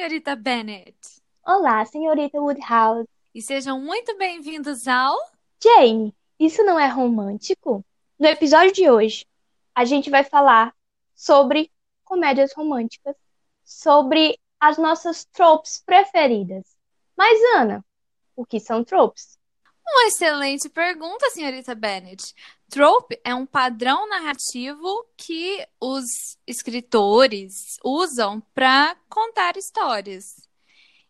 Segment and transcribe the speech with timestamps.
[0.00, 0.96] senhorita Bennett.
[1.44, 3.06] Olá, senhorita Woodhouse.
[3.34, 5.14] E sejam muito bem-vindos ao.
[5.62, 7.84] Jane, isso não é romântico?
[8.18, 9.26] No episódio de hoje,
[9.74, 10.74] a gente vai falar
[11.14, 11.70] sobre
[12.02, 13.14] comédias românticas,
[13.62, 16.64] sobre as nossas tropes preferidas.
[17.14, 17.84] Mas, Ana,
[18.34, 19.38] o que são tropes?
[19.86, 22.34] Uma excelente pergunta, senhorita Bennett.
[22.70, 30.48] Trope é um padrão narrativo que os escritores usam para contar histórias.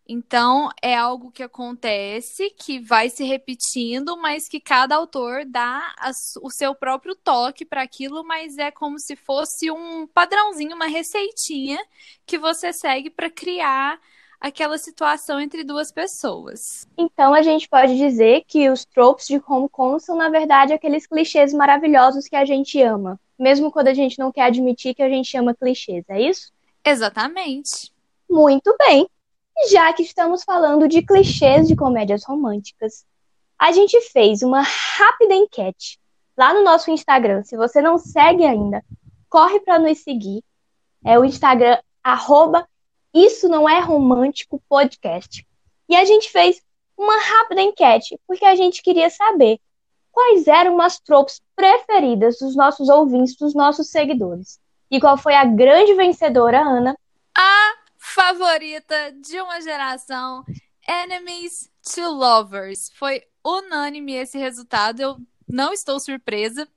[0.09, 6.11] Então, é algo que acontece, que vai se repetindo, mas que cada autor dá a,
[6.43, 11.79] o seu próprio toque para aquilo, mas é como se fosse um padrãozinho, uma receitinha
[12.27, 14.01] que você segue para criar
[14.41, 16.89] aquela situação entre duas pessoas.
[16.97, 21.07] Então a gente pode dizer que os tropes de Hong Kong são, na verdade, aqueles
[21.07, 25.09] clichês maravilhosos que a gente ama, mesmo quando a gente não quer admitir que a
[25.09, 26.51] gente ama clichês, é isso?
[26.85, 27.93] Exatamente.
[28.29, 29.07] Muito bem.
[29.71, 33.05] Já que estamos falando de clichês de comédias românticas,
[33.59, 36.01] a gente fez uma rápida enquete
[36.35, 37.43] lá no nosso Instagram.
[37.43, 38.83] Se você não segue ainda,
[39.29, 40.43] corre para nos seguir.
[41.05, 42.67] É o Instagram arroba
[43.13, 45.47] isso Não É Romântico Podcast.
[45.89, 46.63] E a gente fez
[46.97, 49.59] uma rápida enquete, porque a gente queria saber
[50.13, 54.61] quais eram as tropes preferidas dos nossos ouvintes, dos nossos seguidores.
[54.91, 56.97] E qual foi a grande vencedora, Ana?
[57.37, 60.45] A favorita de uma geração,
[60.87, 62.91] Enemies to Lovers.
[62.95, 65.01] Foi unânime esse resultado.
[65.01, 65.17] Eu
[65.49, 66.69] não estou surpresa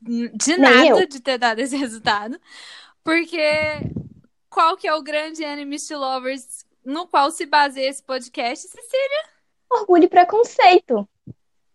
[0.00, 2.38] de nada de ter dado esse resultado,
[3.02, 3.48] porque
[4.54, 5.42] qual que é o grande
[5.88, 9.28] to Lovers no qual se baseia esse podcast, Cecília?
[9.68, 11.08] Orgulho e preconceito.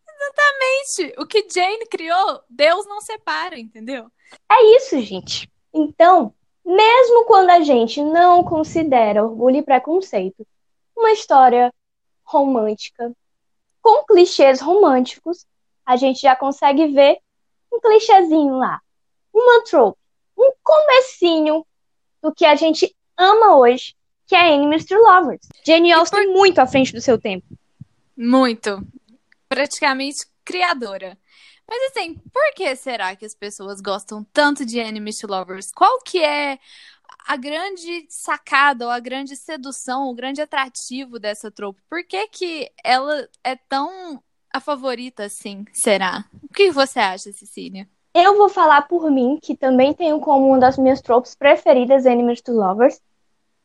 [0.07, 1.21] Exatamente.
[1.21, 4.09] O que Jane criou, Deus não separa, entendeu?
[4.49, 5.51] É isso, gente.
[5.73, 6.33] Então,
[6.65, 10.47] mesmo quando a gente não considera Orgulho e Preconceito
[10.95, 11.73] uma história
[12.23, 13.11] romântica,
[13.81, 15.45] com clichês românticos,
[15.85, 17.17] a gente já consegue ver
[17.73, 18.79] um clichêzinho lá,
[19.33, 19.99] uma trope,
[20.37, 21.65] um comecinho
[22.21, 23.95] do que a gente ama hoje,
[24.27, 25.47] que é Enemies to Lovers.
[25.65, 26.33] Jane Austen por...
[26.33, 27.45] muito à frente do seu tempo.
[28.15, 28.81] Muito.
[29.47, 31.17] Praticamente criadora.
[31.67, 35.71] Mas assim, por que será que as pessoas gostam tanto de Enemies to Lovers?
[35.71, 36.57] Qual que é
[37.27, 41.79] a grande sacada ou a grande sedução, o grande atrativo dessa tropa?
[41.87, 46.25] Por que que ela é tão a favorita assim, será?
[46.41, 47.87] O que você acha, Cecília?
[48.21, 52.41] Eu vou falar por mim, que também tenho como uma das minhas tropes preferidas Enemies
[52.41, 52.99] to Lovers,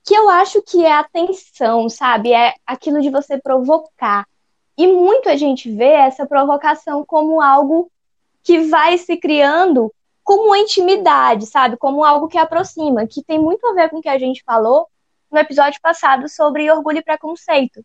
[0.04, 2.32] que eu acho que é a tensão, sabe?
[2.32, 4.28] É aquilo de você provocar.
[4.78, 7.90] E muito a gente vê essa provocação como algo
[8.44, 9.92] que vai se criando
[10.22, 11.76] como uma intimidade, sabe?
[11.76, 14.88] Como algo que aproxima, que tem muito a ver com o que a gente falou
[15.30, 17.84] no episódio passado sobre orgulho e preconceito,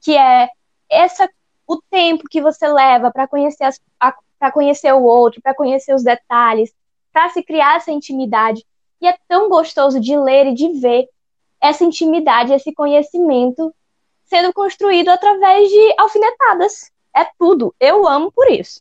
[0.00, 0.48] que é
[0.88, 1.28] essa
[1.66, 5.94] o tempo que você leva para conhecer as, a, para conhecer o outro, para conhecer
[5.94, 6.72] os detalhes,
[7.12, 8.64] para se criar essa intimidade.
[9.00, 11.08] E é tão gostoso de ler e de ver
[11.60, 13.74] essa intimidade, esse conhecimento
[14.24, 16.90] sendo construído através de alfinetadas.
[17.16, 17.74] É tudo.
[17.80, 18.80] Eu amo por isso.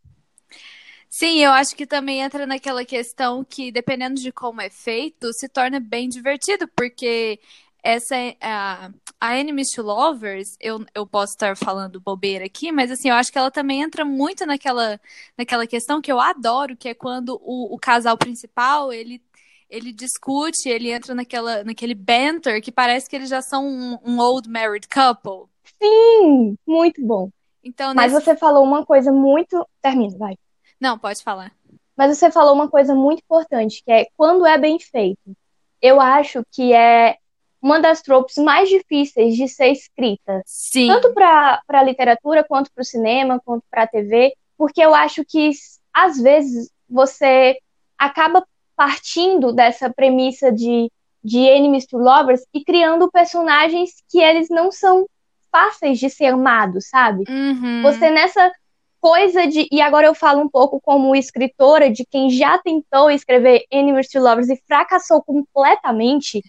[1.10, 5.48] Sim, eu acho que também entra naquela questão que, dependendo de como é feito, se
[5.48, 7.40] torna bem divertido, porque
[7.82, 13.10] essa a, a Enemies to Lovers, eu, eu posso estar falando bobeira aqui, mas assim,
[13.10, 15.00] eu acho que ela também entra muito naquela,
[15.38, 19.22] naquela questão que eu adoro, que é quando o, o casal principal, ele
[19.70, 24.20] ele discute, ele entra naquela, naquele banter que parece que eles já são um, um
[24.20, 25.50] old married couple.
[25.82, 27.30] Sim, muito bom.
[27.64, 29.68] Então, Mas você falou uma coisa muito.
[29.82, 30.38] Termina, vai.
[30.80, 31.52] Não, pode falar.
[31.98, 35.36] Mas você falou uma coisa muito importante, que é quando é bem feito.
[35.82, 37.18] Eu acho que é
[37.62, 40.42] uma das tropes mais difíceis de ser escrita.
[40.46, 40.88] Sim.
[40.88, 45.24] Tanto para a literatura, quanto para o cinema, quanto para a TV, porque eu acho
[45.26, 45.52] que,
[45.94, 47.58] às vezes, você
[47.98, 48.46] acaba
[48.76, 50.92] partindo dessa premissa de,
[51.24, 55.08] de enemies to lovers e criando personagens que eles não são
[55.52, 57.24] fáceis de ser amados, sabe?
[57.28, 57.82] Uhum.
[57.82, 58.52] Você nessa
[59.00, 59.68] coisa de.
[59.72, 64.20] E agora eu falo um pouco como escritora de quem já tentou escrever Enemies to
[64.20, 66.42] Lovers e fracassou completamente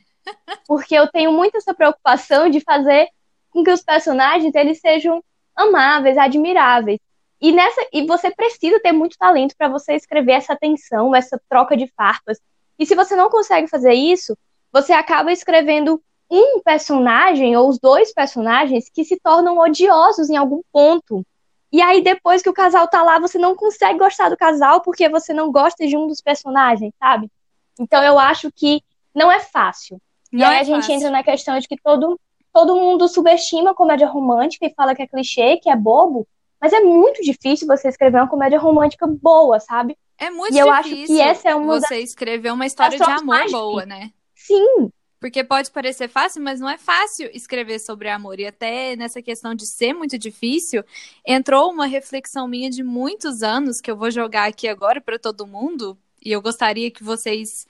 [0.67, 3.09] porque eu tenho muito essa preocupação de fazer
[3.51, 5.23] com que os personagens eles sejam
[5.57, 6.99] amáveis, admiráveis.
[7.41, 11.77] E nessa e você precisa ter muito talento para você escrever essa tensão, essa troca
[11.77, 12.39] de farpas.
[12.79, 14.37] E se você não consegue fazer isso,
[14.73, 20.61] você acaba escrevendo um personagem ou os dois personagens que se tornam odiosos em algum
[20.73, 21.25] ponto.
[21.73, 25.09] E aí depois que o casal tá lá, você não consegue gostar do casal porque
[25.09, 27.31] você não gosta de um dos personagens, sabe?
[27.79, 28.83] Então eu acho que
[29.15, 30.01] não é fácil
[30.33, 30.95] Não e aí é a gente fácil.
[30.95, 32.19] entra na questão de que todo,
[32.53, 36.27] todo mundo subestima a comédia romântica e fala que é clichê, que é bobo,
[36.61, 39.97] mas é muito difícil você escrever uma comédia romântica boa, sabe?
[40.19, 43.05] É muito e difícil eu acho que essa é uma você escrever uma história de
[43.05, 44.11] amor boa, né?
[44.35, 44.91] Sim.
[45.21, 48.39] Porque pode parecer fácil, mas não é fácil escrever sobre amor.
[48.39, 50.85] E até nessa questão de ser muito difícil,
[51.27, 55.47] entrou uma reflexão minha de muitos anos que eu vou jogar aqui agora para todo
[55.47, 57.67] mundo, e eu gostaria que vocês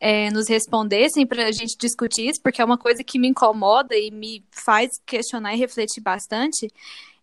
[0.00, 3.96] é, nos respondessem para a gente discutir isso, porque é uma coisa que me incomoda
[3.96, 6.68] e me faz questionar e refletir bastante.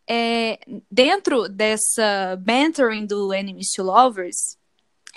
[0.08, 0.60] É,
[0.92, 4.58] dentro dessa bantering do Enemies to Lovers,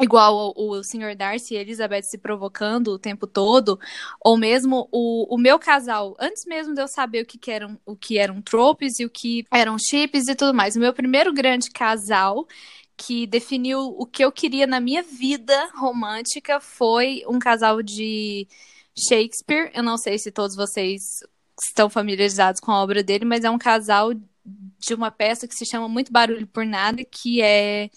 [0.00, 1.14] igual o, o Sr.
[1.16, 3.78] Darcy e Elizabeth se provocando o tempo todo,
[4.20, 7.78] ou mesmo o, o meu casal, antes mesmo de eu saber o que, que eram
[7.86, 11.32] o que eram tropes e o que eram chips e tudo mais, o meu primeiro
[11.32, 12.46] grande casal
[13.04, 18.46] que definiu o que eu queria na minha vida romântica foi um casal de
[18.96, 19.72] Shakespeare.
[19.74, 21.02] Eu não sei se todos vocês
[21.64, 25.66] estão familiarizados com a obra dele, mas é um casal de uma peça que se
[25.66, 27.90] chama Muito Barulho por Nada, que é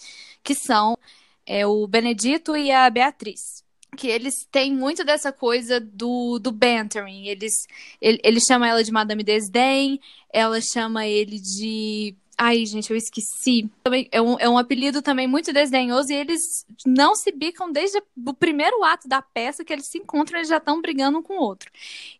[0.43, 0.97] que são
[1.45, 3.63] é, o Benedito e a Beatriz.
[3.97, 7.27] Que eles têm muito dessa coisa do, do bantering.
[7.27, 7.53] Eles,
[8.01, 9.99] ele, ele chama ela de Madame Desdém,
[10.33, 13.69] ela chama ele de Ai, gente, eu esqueci.
[14.11, 18.33] É um, é um apelido também muito desdenhoso e eles não se bicam desde o
[18.33, 21.41] primeiro ato da peça que eles se encontram, eles já estão brigando um com o
[21.41, 21.71] outro.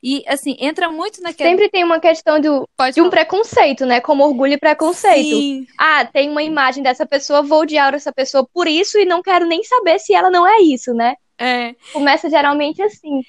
[0.02, 1.50] E, assim, entra muito naquela.
[1.50, 4.00] Sempre tem uma questão do, de um preconceito, né?
[4.00, 5.36] Como orgulho e preconceito.
[5.36, 5.68] Sim.
[5.78, 9.46] Ah, tem uma imagem dessa pessoa, vou odiar essa pessoa por isso e não quero
[9.46, 11.16] nem saber se ela não é isso, né?
[11.38, 11.76] É.
[11.92, 13.22] Começa geralmente assim.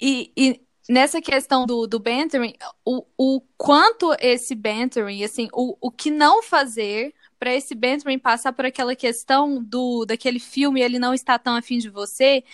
[0.00, 5.90] E, e nessa questão do, do bantering, o, o quanto esse bantering, assim, o, o
[5.90, 11.12] que não fazer para esse bantering passar por aquela questão do daquele filme ele não
[11.12, 12.44] está tão afim de você,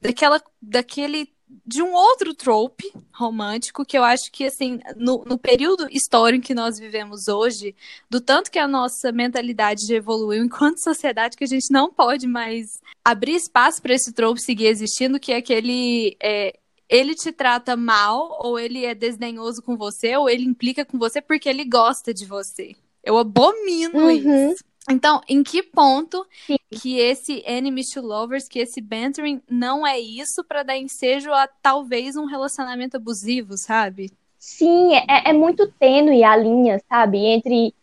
[0.00, 1.30] daquela daquele
[1.66, 6.54] de um outro trope romântico que eu acho que assim no, no período histórico que
[6.54, 7.74] nós vivemos hoje,
[8.08, 12.80] do tanto que a nossa mentalidade evoluiu enquanto sociedade que a gente não pode mais
[13.04, 16.57] abrir espaço para esse trope seguir existindo, que é aquele é,
[16.88, 21.20] ele te trata mal, ou ele é desdenhoso com você, ou ele implica com você
[21.20, 22.74] porque ele gosta de você.
[23.04, 24.52] Eu abomino uhum.
[24.52, 24.64] isso.
[24.90, 26.56] Então, em que ponto Sim.
[26.70, 31.46] que esse enemies to lovers, que esse bantering não é isso para dar ensejo a
[31.46, 34.10] talvez um relacionamento abusivo, sabe?
[34.38, 37.18] Sim, é, é muito tênue a linha, sabe?
[37.18, 37.74] Entre,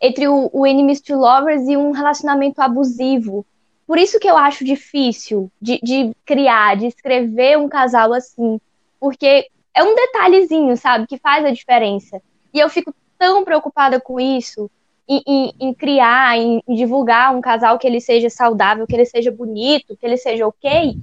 [0.00, 3.46] entre o, o enemies to lovers e um relacionamento abusivo.
[3.88, 8.60] Por isso que eu acho difícil de, de criar, de escrever um casal assim.
[9.00, 12.20] Porque é um detalhezinho, sabe, que faz a diferença.
[12.52, 14.70] E eu fico tão preocupada com isso,
[15.08, 19.06] em, em, em criar, em, em, divulgar um casal que ele seja saudável, que ele
[19.06, 20.98] seja bonito, que ele seja ok.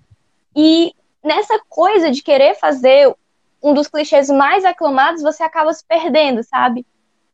[0.55, 0.93] E
[1.23, 3.11] nessa coisa de querer fazer
[3.63, 6.85] um dos clichês mais aclamados, você acaba se perdendo, sabe?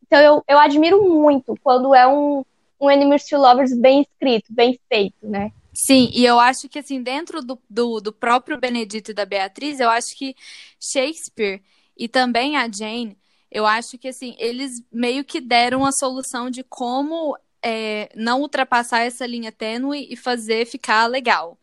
[0.07, 2.45] Então eu, eu admiro muito quando é um,
[2.81, 5.51] um Enemies to Lovers bem escrito, bem feito, né?
[5.73, 9.79] Sim, e eu acho que assim, dentro do, do, do próprio Benedito e da Beatriz,
[9.79, 10.35] eu acho que
[10.79, 11.61] Shakespeare
[11.95, 13.17] e também a Jane,
[13.49, 19.01] eu acho que assim, eles meio que deram a solução de como é, não ultrapassar
[19.01, 21.57] essa linha tênue e fazer ficar legal.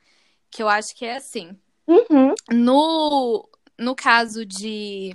[0.50, 1.56] Que eu acho que é assim.
[1.86, 2.34] Uhum.
[2.50, 5.14] No, no caso de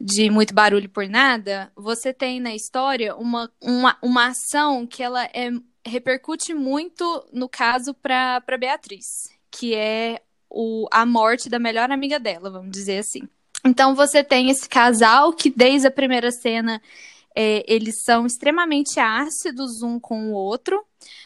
[0.00, 5.24] de muito barulho por nada, você tem na história uma, uma, uma ação que ela
[5.24, 5.50] é,
[5.84, 12.50] repercute muito no caso para Beatriz, que é o, a morte da melhor amiga dela,
[12.50, 13.22] vamos dizer assim.
[13.64, 16.80] Então você tem esse casal que desde a primeira cena
[17.34, 20.84] é, eles são extremamente ácidos um com o outro.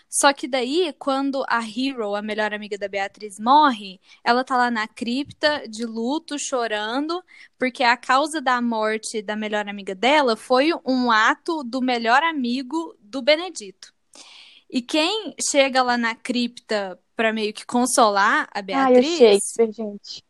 [0.09, 4.71] Só que daí, quando a Hero, a melhor amiga da Beatriz, morre, ela tá lá
[4.71, 7.25] na cripta, de luto, chorando,
[7.59, 12.95] porque a causa da morte da melhor amiga dela foi um ato do melhor amigo
[13.01, 13.93] do Benedito.
[14.69, 19.07] E quem chega lá na cripta para meio que consolar a Beatriz.
[19.07, 20.25] Ai, Shakespeare, gente.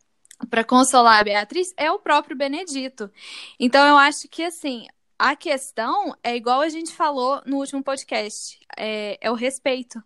[0.51, 3.11] Para consolar a Beatriz é o próprio Benedito.
[3.59, 4.87] Então eu acho que assim,
[5.23, 10.03] a questão é igual a gente falou no último podcast, é, é o respeito.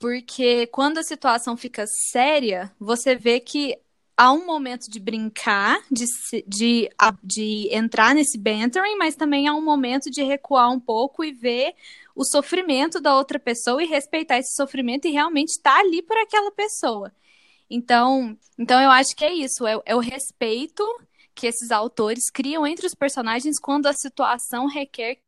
[0.00, 3.78] Porque quando a situação fica séria, você vê que
[4.16, 6.04] há um momento de brincar, de,
[6.44, 6.90] de,
[7.22, 11.72] de entrar nesse bantering, mas também há um momento de recuar um pouco e ver
[12.12, 16.16] o sofrimento da outra pessoa e respeitar esse sofrimento e realmente estar tá ali por
[16.16, 17.12] aquela pessoa.
[17.70, 20.84] Então, então eu acho que é isso, é, é o respeito
[21.38, 25.18] que esses autores criam entre os personagens quando a situação requer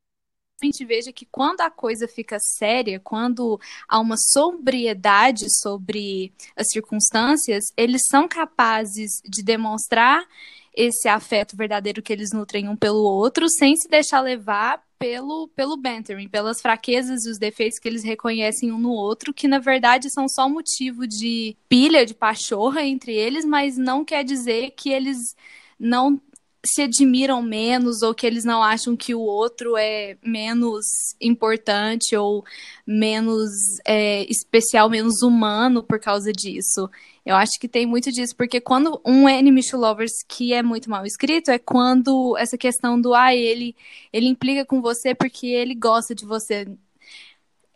[0.62, 7.64] gente veja que quando a coisa fica séria, quando há uma sobriedade sobre as circunstâncias,
[7.78, 10.22] eles são capazes de demonstrar
[10.74, 15.78] esse afeto verdadeiro que eles nutrem um pelo outro, sem se deixar levar pelo, pelo
[15.78, 20.10] bantering, pelas fraquezas e os defeitos que eles reconhecem um no outro, que na verdade
[20.10, 25.34] são só motivo de pilha, de pachorra entre eles, mas não quer dizer que eles
[25.80, 26.20] não
[26.64, 30.84] se admiram menos ou que eles não acham que o outro é menos
[31.20, 32.44] importante ou
[32.86, 33.50] menos
[33.86, 36.90] é, especial, menos humano por causa disso.
[37.24, 40.90] Eu acho que tem muito disso, porque quando um Enemy to Lovers que é muito
[40.90, 43.74] mal escrito é quando essa questão do ah, ele,
[44.12, 46.68] ele implica com você porque ele gosta de você.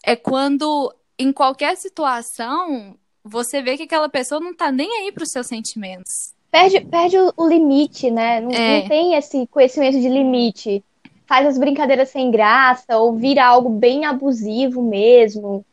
[0.04, 5.30] É quando em qualquer situação você vê que aquela pessoa não tá nem aí pros
[5.30, 8.40] seus sentimentos perde, perde o, limite, né?
[8.40, 8.80] Não, é.
[8.80, 10.84] não, tem esse conhecimento de limite.
[11.26, 15.64] Faz as brincadeiras sem graça ou vira algo bem abusivo mesmo.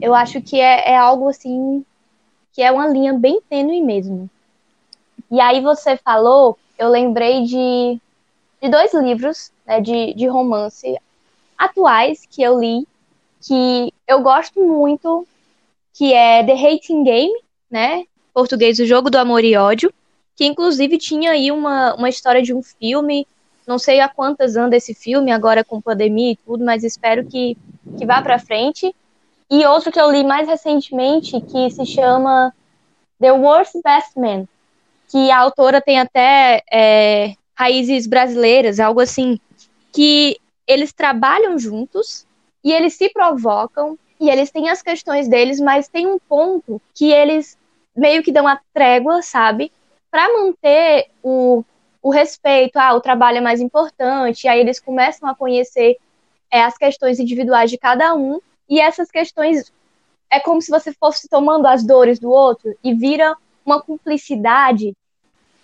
[0.00, 1.84] Eu acho que é, é algo assim
[2.54, 4.30] que é uma linha bem tênue mesmo.
[5.30, 8.00] E aí você falou, eu lembrei de,
[8.62, 10.96] de dois livros né, de, de romance
[11.58, 12.86] atuais que eu li,
[13.46, 15.26] que eu gosto muito,
[15.92, 17.34] que é The Hating Game,
[17.70, 18.04] né?
[18.32, 19.92] Português, O Jogo do Amor e Ódio,
[20.36, 23.26] que inclusive tinha aí uma, uma história de um filme.
[23.66, 27.56] Não sei há quantas anda esse filme, agora com pandemia e tudo, mas espero que,
[27.96, 28.94] que vá para frente.
[29.50, 32.52] E outro que eu li mais recentemente, que se chama
[33.20, 34.46] The Worst Best Man,
[35.08, 39.38] que a autora tem até é, raízes brasileiras, algo assim,
[39.92, 42.26] que eles trabalham juntos
[42.62, 47.12] e eles se provocam e eles têm as questões deles, mas tem um ponto que
[47.12, 47.56] eles
[47.96, 49.70] meio que dão a trégua, sabe?
[50.14, 51.64] Para manter o,
[52.00, 55.96] o respeito, ah, o trabalho é mais importante, aí eles começam a conhecer
[56.48, 59.72] é, as questões individuais de cada um, e essas questões
[60.30, 64.94] é como se você fosse tomando as dores do outro e vira uma cumplicidade.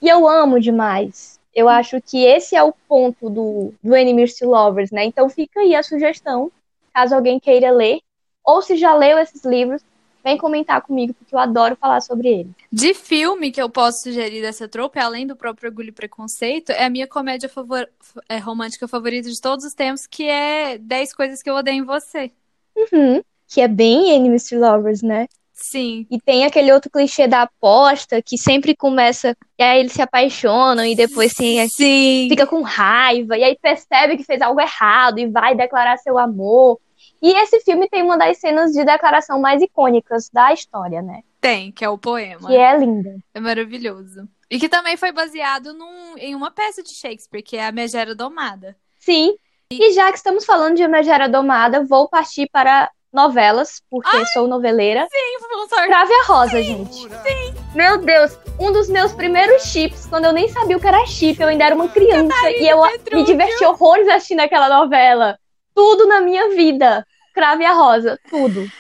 [0.03, 1.39] E eu amo demais.
[1.55, 5.05] Eu acho que esse é o ponto do, do Enemies to Lovers, né?
[5.05, 6.51] Então fica aí a sugestão,
[6.93, 8.01] caso alguém queira ler,
[8.45, 9.81] ou se já leu esses livros,
[10.23, 12.51] vem comentar comigo, porque eu adoro falar sobre ele.
[12.71, 16.85] De filme que eu posso sugerir dessa tropa, além do próprio Orgulho e Preconceito, é
[16.85, 17.89] a minha comédia favor...
[18.29, 21.85] é, romântica favorita de todos os tempos, que é 10 Coisas que Eu Odeio em
[21.85, 22.31] Você.
[22.77, 23.23] Uhum.
[23.49, 25.27] Que é bem Enemies to Lovers, né?
[25.61, 26.07] Sim.
[26.11, 30.87] E tem aquele outro clichê da aposta que sempre começa e aí eles se apaixonam
[30.87, 32.29] e depois tem, Sim.
[32.31, 36.81] fica com raiva e aí percebe que fez algo errado e vai declarar seu amor.
[37.23, 41.21] E esse filme tem uma das cenas de declaração mais icônicas da história, né?
[41.41, 42.49] Tem, que é o poema.
[42.49, 43.17] Que é linda.
[43.35, 44.29] É maravilhoso.
[44.51, 48.15] E que também foi baseado num, em uma peça de Shakespeare, que é a Megera
[48.15, 48.77] Domada.
[48.99, 49.35] Sim.
[49.73, 49.89] E...
[49.89, 54.47] e já que estamos falando de Megera Domada, vou partir para novelas, porque Ai, sou
[54.47, 55.07] noveleira.
[55.11, 55.87] Sim, vamos sorte.
[55.87, 56.95] Crave a Rosa, sim, gente.
[56.95, 57.55] Sim.
[57.75, 61.41] Meu Deus, um dos meus primeiros chips, quando eu nem sabia o que era chip,
[61.41, 63.19] eu ainda era uma criança Catarina e eu Petrúquio.
[63.19, 65.39] me diverti horrores assistindo aquela novela.
[65.75, 67.07] Tudo na minha vida.
[67.33, 68.71] Crave a Rosa, tudo.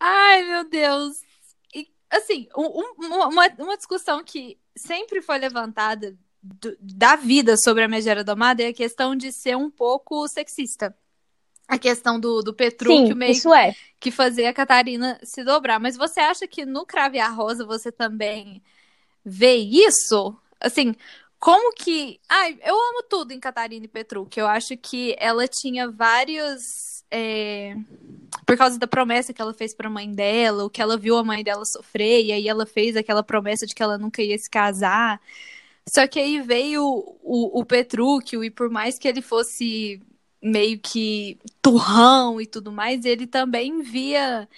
[0.00, 1.16] Ai, meu Deus.
[1.74, 7.88] E, assim, um, uma, uma discussão que sempre foi levantada do, da vida sobre a
[7.88, 10.94] Megera Domada é a questão de ser um pouco sexista.
[11.66, 13.74] A questão do, do Petrúquio meio isso é.
[13.98, 15.80] que fazia a Catarina se dobrar.
[15.80, 18.62] Mas você acha que no Crave a Rosa você também
[19.24, 20.36] vê isso?
[20.60, 20.94] Assim,
[21.38, 22.20] como que.
[22.28, 24.42] Ai, eu amo tudo em Catarina e Petrúquio.
[24.42, 27.76] Eu acho que ela tinha vários é,
[28.44, 31.16] por causa da promessa que ela fez para a mãe dela, o que ela viu
[31.16, 34.36] a mãe dela sofrer, e aí ela fez aquela promessa de que ela nunca ia
[34.36, 35.20] se casar.
[35.88, 36.82] Só que aí veio
[37.22, 40.02] o, o Petrúquio, e por mais que ele fosse
[40.42, 44.48] meio que turrão e tudo mais, ele também via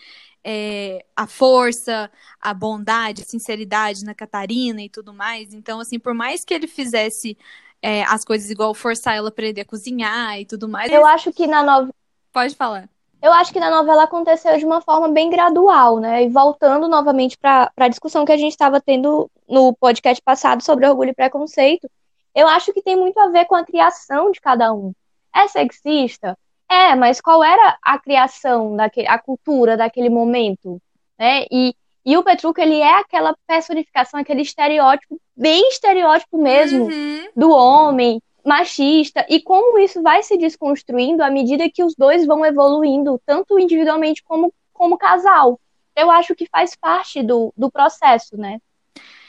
[0.42, 2.10] é, a força,
[2.40, 5.52] a bondade, a sinceridade na Catarina e tudo mais.
[5.52, 7.36] Então, assim, por mais que ele fizesse
[7.82, 10.90] é, as coisas igual forçar ela a aprender a cozinhar e tudo mais.
[10.90, 11.92] Eu acho que na novela
[12.36, 12.86] Pode falar.
[13.22, 16.22] Eu acho que na novela aconteceu de uma forma bem gradual, né?
[16.22, 20.86] E voltando novamente para a discussão que a gente estava tendo no podcast passado sobre
[20.86, 21.88] orgulho e preconceito,
[22.34, 24.92] eu acho que tem muito a ver com a criação de cada um.
[25.34, 26.36] É sexista?
[26.70, 30.78] É, mas qual era a criação, daquele, a cultura daquele momento?
[31.18, 31.46] Né?
[31.50, 31.74] E,
[32.04, 37.28] e o Petrucco, ele é aquela personificação, aquele estereótipo, bem estereótipo mesmo, uhum.
[37.34, 42.46] do homem, machista e como isso vai se desconstruindo à medida que os dois vão
[42.46, 45.58] evoluindo, tanto individualmente como como casal.
[45.96, 48.60] Eu acho que faz parte do, do processo, né?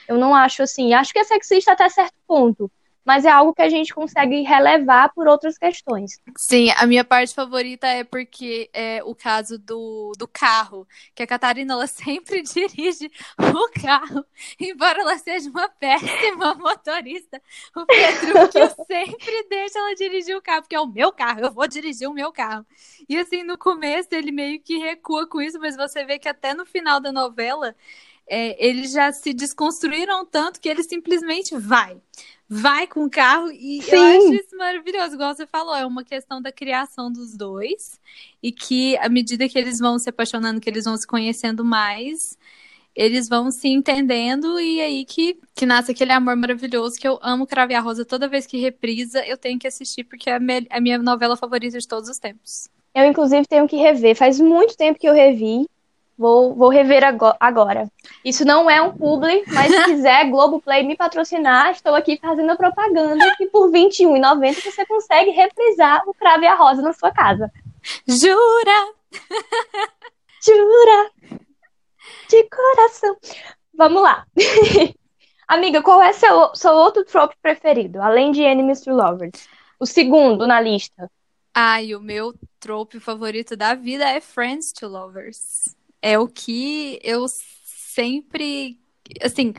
[0.07, 2.69] Eu não acho assim, acho que é sexista até certo ponto,
[3.07, 6.19] mas é algo que a gente consegue relevar por outras questões.
[6.35, 10.85] Sim, a minha parte favorita é porque é o caso do, do carro,
[11.15, 13.09] que a Catarina ela sempre dirige
[13.39, 14.25] o carro,
[14.59, 17.41] embora ela seja uma péssima motorista.
[17.73, 21.65] O eu sempre deixa ela dirigir o carro, porque é o meu carro, eu vou
[21.65, 22.65] dirigir o meu carro.
[23.07, 26.53] E assim, no começo ele meio que recua com isso, mas você vê que até
[26.53, 27.73] no final da novela
[28.29, 31.97] é, eles já se desconstruíram tanto que ele simplesmente vai
[32.49, 33.95] vai com o carro e Sim.
[33.95, 37.99] eu acho isso maravilhoso, igual você falou, é uma questão da criação dos dois
[38.41, 42.37] e que à medida que eles vão se apaixonando, que eles vão se conhecendo mais,
[42.95, 47.45] eles vão se entendendo e aí que, que nasce aquele amor maravilhoso que eu amo
[47.45, 48.03] Crave a Rosa.
[48.03, 51.37] Toda vez que reprisa, eu tenho que assistir porque é a, me a minha novela
[51.37, 52.67] favorita de todos os tempos.
[52.95, 54.15] Eu, inclusive, tenho que rever.
[54.15, 55.67] Faz muito tempo que eu revi.
[56.17, 57.03] Vou, vou rever
[57.39, 57.91] agora.
[58.25, 62.55] Isso não é um publi, mas se quiser Globoplay me patrocinar, estou aqui fazendo a
[62.55, 67.51] propaganda que por R$ 21,90 você consegue reprisar o Crave a Rosa na sua casa.
[68.07, 68.93] Jura?
[70.43, 71.11] Jura?
[72.27, 73.15] De coração.
[73.75, 74.25] Vamos lá.
[75.47, 79.47] Amiga, qual é seu, seu outro trope preferido, além de Enemies to Lovers?
[79.79, 81.11] O segundo na lista.
[81.53, 87.25] Ai, o meu trope favorito da vida é Friends to Lovers é o que eu
[87.27, 88.79] sempre
[89.21, 89.53] assim,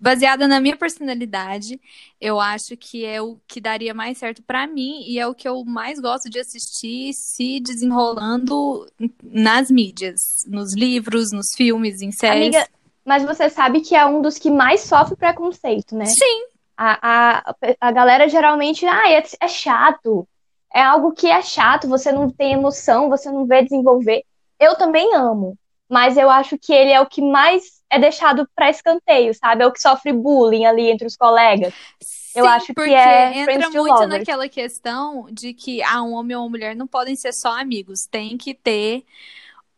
[0.00, 1.80] baseada na minha personalidade,
[2.20, 5.48] eu acho que é o que daria mais certo para mim e é o que
[5.48, 8.86] eu mais gosto de assistir se desenrolando
[9.22, 12.54] nas mídias, nos livros, nos filmes, em séries.
[12.54, 12.68] Amiga,
[13.04, 16.06] mas você sabe que é um dos que mais sofre preconceito, né?
[16.06, 16.46] Sim.
[16.76, 20.26] A, a, a galera geralmente, ah, é, é chato.
[20.72, 24.24] É algo que é chato, você não tem emoção, você não vê desenvolver.
[24.58, 25.56] Eu também amo
[25.88, 29.62] mas eu acho que ele é o que mais é deixado para escanteio, sabe?
[29.62, 31.72] É o que sofre bullying ali entre os colegas.
[32.02, 34.08] Sim, eu acho que é entra muito lovers.
[34.08, 38.06] naquela questão de que ah, um homem ou uma mulher não podem ser só amigos,
[38.06, 39.04] tem que ter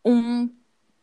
[0.04, 0.48] um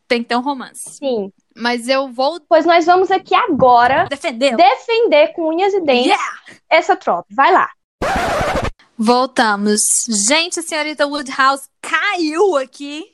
[0.07, 0.97] tem que ter um romance.
[0.97, 1.31] Sim.
[1.55, 2.39] Mas eu vou.
[2.47, 6.41] Pois nós vamos aqui agora defender, defender com unhas e dentes yeah!
[6.69, 7.25] essa tropa.
[7.31, 7.69] Vai lá.
[8.97, 9.81] Voltamos.
[10.07, 13.12] Gente, a senhorita Woodhouse caiu aqui.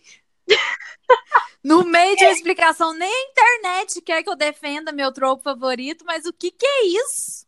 [1.63, 6.05] No meio de uma explicação, nem a internet quer que eu defenda meu tropo favorito,
[6.05, 7.45] mas o que que é isso?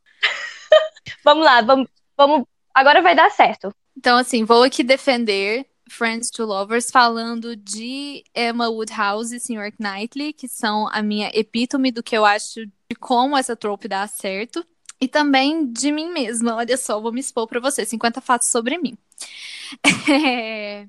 [1.24, 2.45] vamos lá, vamos, vamos.
[2.74, 3.74] Agora vai dar certo.
[3.95, 9.74] Então, assim, vou aqui defender Friends to Lovers falando de Emma Woodhouse e Sr.
[9.78, 14.08] Knightley, que são a minha epítome do que eu acho de como essa trope dá
[14.08, 14.65] certo.
[15.00, 16.56] E também de mim mesma.
[16.56, 17.86] Olha só, vou me expor para você.
[17.86, 18.97] 50 fatos sobre mim.
[20.10, 20.88] É...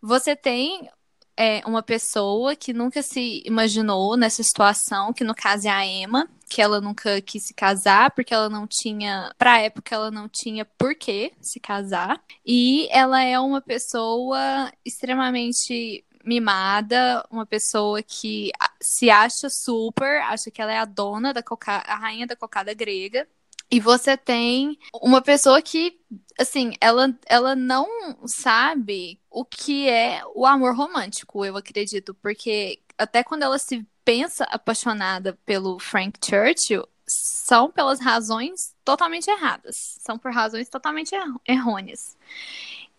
[0.00, 0.88] Você tem
[1.36, 6.28] é uma pessoa que nunca se imaginou nessa situação, que no caso é a Emma,
[6.48, 10.64] que ela nunca quis se casar, porque ela não tinha, pra época, ela não tinha
[10.64, 12.22] por que se casar.
[12.44, 20.60] E ela é uma pessoa extremamente mimada, uma pessoa que se acha super, acha que
[20.60, 23.26] ela é a dona da coca, a rainha da cocada grega.
[23.72, 25.98] E você tem uma pessoa que,
[26.38, 27.88] assim, ela, ela não
[28.26, 34.44] sabe o que é o amor romântico, eu acredito, porque até quando ela se pensa
[34.44, 41.14] apaixonada pelo Frank Churchill, são pelas razões totalmente erradas, são por razões totalmente
[41.48, 42.14] errôneas.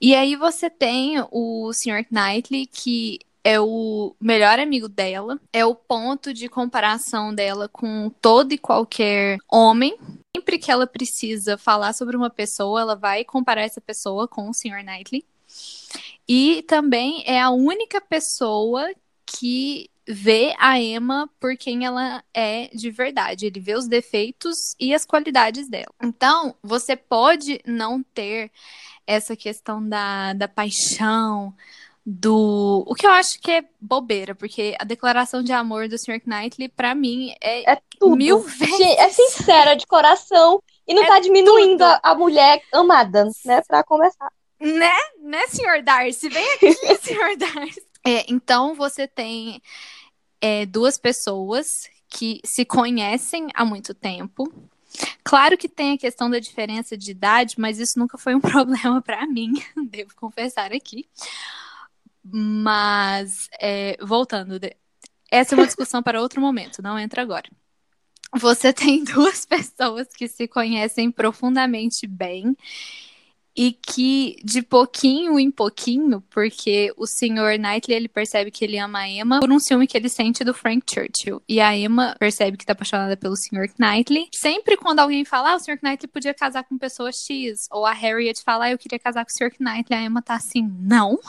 [0.02, 2.04] E aí você tem o Sr.
[2.10, 8.54] Knightley, que é o melhor amigo dela, é o ponto de comparação dela com todo
[8.54, 9.96] e qualquer homem.
[10.36, 14.54] Sempre que ela precisa falar sobre uma pessoa, ela vai comparar essa pessoa com o
[14.54, 14.84] Sr.
[14.84, 15.24] Knightley.
[16.28, 18.92] E também é a única pessoa
[19.28, 23.46] que vê a Emma por quem ela é de verdade.
[23.46, 25.94] Ele vê os defeitos e as qualidades dela.
[26.02, 28.52] Então, você pode não ter
[29.06, 31.54] essa questão da, da paixão,
[32.06, 32.84] do.
[32.88, 36.22] O que eu acho que é bobeira, porque a declaração de amor do Sr.
[36.26, 38.16] Knightley, para mim, é, é tudo.
[38.16, 38.80] mil vezes.
[38.98, 43.62] É sincera, de coração, e não é tá diminuindo a, a, mulher amada, né?
[43.68, 44.32] Pra começar.
[44.60, 44.94] Né?
[45.22, 45.82] Né, Sr.
[45.84, 46.30] Darcy?
[46.30, 47.38] Vem aqui, Sr.
[47.38, 47.82] Darcy.
[48.06, 49.62] É, então, você tem
[50.42, 54.52] é, duas pessoas que se conhecem há muito tempo.
[55.24, 59.02] Claro que tem a questão da diferença de idade, mas isso nunca foi um problema
[59.02, 59.54] para mim,
[59.90, 61.08] devo confessar aqui.
[62.24, 64.60] Mas, é, voltando,
[65.30, 67.50] essa é uma discussão para outro momento, não entra agora.
[68.36, 72.56] Você tem duas pessoas que se conhecem profundamente bem
[73.56, 77.60] e que de pouquinho em pouquinho, porque o Sr.
[77.60, 80.54] Knightley ele percebe que ele ama a Emma por um ciúme que ele sente do
[80.54, 81.42] Frank Churchill.
[81.48, 83.70] E a Emma percebe que tá apaixonada pelo Sr.
[83.78, 84.28] Knightley.
[84.34, 85.78] Sempre quando alguém fala, ah, o Sr.
[85.82, 89.32] Knightley podia casar com pessoa X, ou a Harriet fala, ah, eu queria casar com
[89.32, 89.52] o Sr.
[89.60, 91.20] Knightley, a Emma tá assim, não.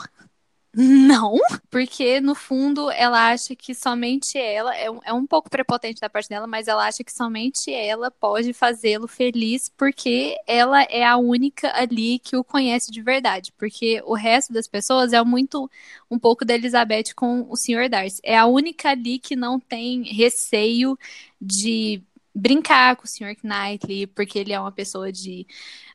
[0.77, 1.37] Não,
[1.69, 6.09] porque no fundo ela acha que somente ela, é um, é um pouco prepotente da
[6.09, 11.15] parte dela, mas ela acha que somente ela pode fazê-lo feliz porque ela é a
[11.15, 13.53] única ali que o conhece de verdade.
[13.57, 15.71] Porque o resto das pessoas é muito
[16.11, 17.87] um pouco da Elizabeth com o Sr.
[17.89, 18.19] Darcy.
[18.21, 20.99] É a única ali que não tem receio
[21.39, 22.03] de
[22.35, 23.37] brincar com o Sr.
[23.41, 25.47] Knightley, porque ele é uma pessoa de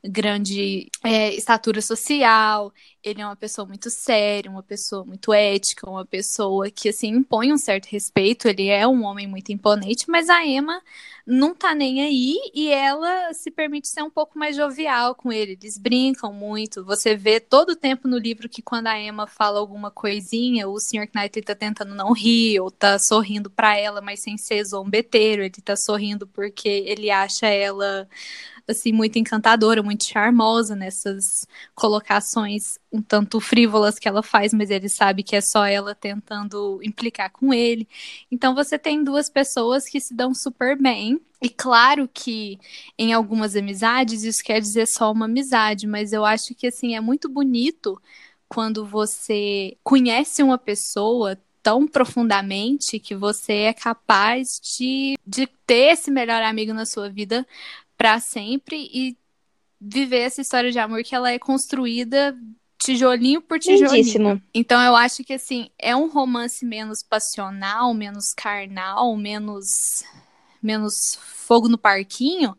[0.05, 6.05] grande é, estatura social, ele é uma pessoa muito séria, uma pessoa muito ética, uma
[6.07, 10.45] pessoa que, assim, impõe um certo respeito, ele é um homem muito imponente, mas a
[10.45, 10.83] Emma
[11.27, 15.53] não tá nem aí e ela se permite ser um pouco mais jovial com ele,
[15.53, 19.59] eles brincam muito, você vê todo o tempo no livro que quando a Emma fala
[19.61, 21.09] alguma coisinha, o Sr.
[21.15, 25.51] Knightley tá tentando não rir, ou tá sorrindo para ela, mas sem ser zombeteiro, ele
[25.63, 28.09] tá sorrindo porque ele acha ela
[28.71, 34.89] assim muito encantadora, muito charmosa nessas colocações um tanto frívolas que ela faz, mas ele
[34.89, 37.89] sabe que é só ela tentando implicar com ele.
[38.31, 41.21] Então você tem duas pessoas que se dão super bem.
[41.43, 42.59] E claro que
[42.99, 47.01] em algumas amizades isso quer dizer só uma amizade, mas eu acho que assim é
[47.01, 48.01] muito bonito
[48.49, 56.11] quando você conhece uma pessoa tão profundamente que você é capaz de, de ter esse
[56.11, 57.47] melhor amigo na sua vida
[58.01, 59.15] para sempre e
[59.79, 62.35] viver essa história de amor que ela é construída
[62.79, 63.91] tijolinho por tijolinho.
[63.91, 64.43] Lindíssimo.
[64.55, 70.03] Então eu acho que assim, é um romance menos passional, menos carnal, menos
[70.63, 72.57] menos fogo no parquinho,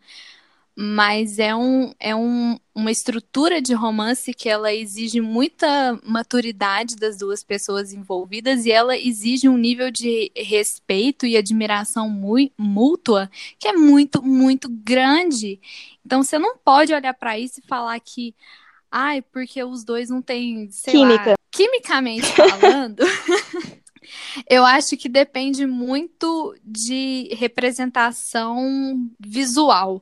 [0.84, 7.20] mas é, um, é um, uma estrutura de romance que ela exige muita maturidade das
[7.20, 12.10] duas pessoas envolvidas e ela exige um nível de respeito e admiração
[12.58, 15.62] mútua que é muito, muito grande.
[16.04, 18.34] Então você não pode olhar para isso e falar que,
[18.90, 21.30] ai, porque os dois não têm, química.
[21.30, 23.04] Lá, quimicamente falando.
[24.50, 30.02] Eu acho que depende muito de representação visual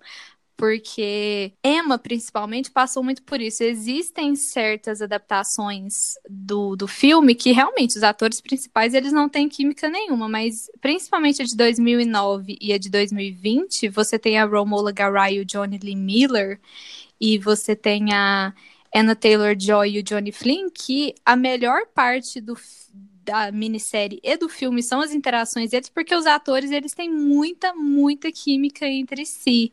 [0.59, 3.63] porque Emma, principalmente, passou muito por isso.
[3.63, 9.87] Existem certas adaptações do, do filme que realmente os atores principais eles não têm química
[9.87, 15.35] nenhuma, mas principalmente a de 2009 e a de 2020, você tem a Romola Garai
[15.35, 16.59] e o Johnny Lee Miller,
[17.21, 18.53] e você tem a
[18.93, 22.57] Anna Taylor-Joy e o Johnny Flynn, que a melhor parte do
[23.23, 27.75] da minissérie e do filme são as interações deles, porque os atores eles têm muita,
[27.75, 29.71] muita química entre si.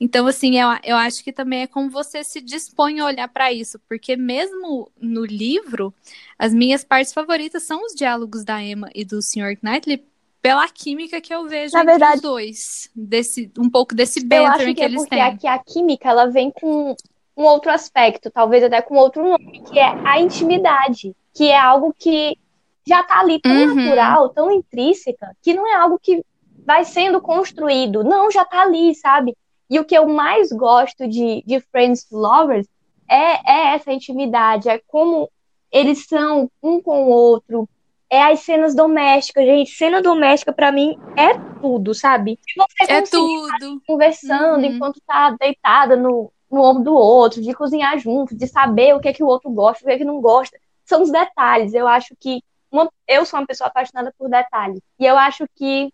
[0.00, 3.52] Então, assim, eu, eu acho que também é como você se dispõe a olhar para
[3.52, 5.92] isso, porque mesmo no livro,
[6.38, 9.58] as minhas partes favoritas são os diálogos da Emma e do Sr.
[9.62, 10.02] Knightley,
[10.40, 14.68] pela química que eu vejo Na entre verdade, os dois, desse, um pouco desse banter
[14.68, 15.22] que, que, é eles porque têm.
[15.22, 16.96] Aqui a química, ela vem com
[17.36, 21.94] um outro aspecto, talvez até com outro nome, que é a intimidade, que é algo
[21.98, 22.38] que
[22.86, 23.74] já tá ali tão uhum.
[23.74, 26.24] natural, tão intrínseca, que não é algo que
[26.64, 29.36] vai sendo construído, não, já tá ali, sabe?
[29.70, 32.66] E o que eu mais gosto de, de Friends to Lovers
[33.08, 35.30] é, é essa intimidade, é como
[35.70, 37.68] eles são um com o outro,
[38.10, 39.70] é as cenas domésticas, gente.
[39.70, 42.38] Cena doméstica para mim é tudo, sabe?
[42.56, 43.80] Você é tudo.
[43.86, 44.74] Conversando uhum.
[44.74, 49.08] enquanto tá deitada no, no ombro do outro, de cozinhar junto, de saber o que
[49.08, 50.58] é que o outro gosta, o que é que não gosta.
[50.84, 51.72] São os detalhes.
[51.72, 54.80] Eu acho que uma, eu sou uma pessoa apaixonada por detalhes.
[54.98, 55.92] E eu acho que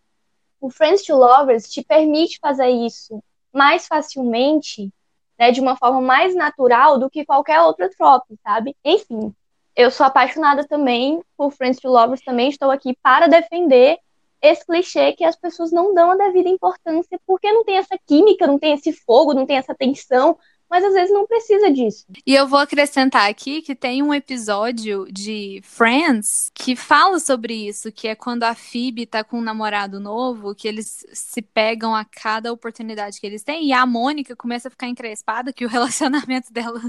[0.59, 3.23] o Friends to Lovers te permite fazer isso
[3.57, 4.93] mais facilmente,
[5.39, 8.77] né, de uma forma mais natural do que qualquer outra trope, sabe?
[8.85, 9.35] Enfim,
[9.75, 13.99] eu sou apaixonada também por Friends to Lovers, também estou aqui para defender
[14.41, 18.47] esse clichê que as pessoas não dão a devida importância porque não tem essa química,
[18.47, 20.39] não tem esse fogo, não tem essa tensão,
[20.71, 22.07] mas às vezes não precisa disso.
[22.27, 27.93] E eu vou acrescentar aqui que tem um episódio de Friends que fala sobre isso,
[27.93, 32.05] que é quando a Phoebe tá com um namorado novo, que eles se pegam a
[32.05, 36.53] cada oportunidade que eles têm, e a Mônica começa a ficar encrespada que o relacionamento
[36.53, 36.81] dela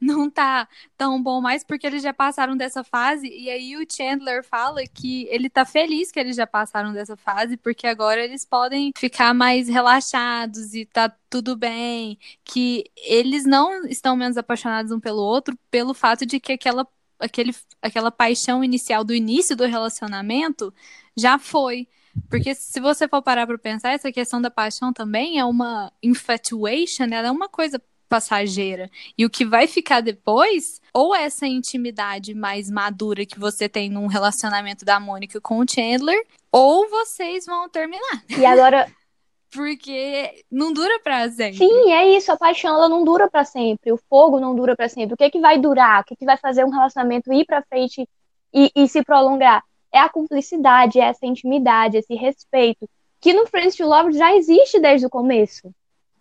[0.00, 4.44] não tá tão bom mais porque eles já passaram dessa fase, e aí o Chandler
[4.44, 8.92] fala que ele tá feliz que eles já passaram dessa fase, porque agora eles podem
[8.96, 15.20] ficar mais relaxados e tá tudo bem, que eles não estão menos apaixonados um pelo
[15.20, 16.86] outro pelo fato de que aquela,
[17.18, 20.72] aquele, aquela paixão inicial do início do relacionamento
[21.16, 21.88] já foi.
[22.30, 27.02] Porque se você for parar para pensar, essa questão da paixão também é uma infatuation,
[27.10, 28.88] ela é uma coisa passageira.
[29.18, 34.06] E o que vai ficar depois, ou essa intimidade mais madura que você tem num
[34.06, 38.22] relacionamento da Mônica com o Chandler, ou vocês vão terminar.
[38.38, 38.88] E agora.
[39.54, 41.58] Porque não dura pra sempre.
[41.58, 42.32] Sim, é isso.
[42.32, 43.92] A paixão ela não dura para sempre.
[43.92, 45.14] O fogo não dura para sempre.
[45.14, 46.02] O que, que vai durar?
[46.02, 48.08] O que, que vai fazer um relacionamento ir para frente
[48.52, 49.62] e, e se prolongar?
[49.92, 52.88] É a cumplicidade, é essa intimidade, esse respeito.
[53.20, 55.72] Que no Friends to Love já existe desde o começo.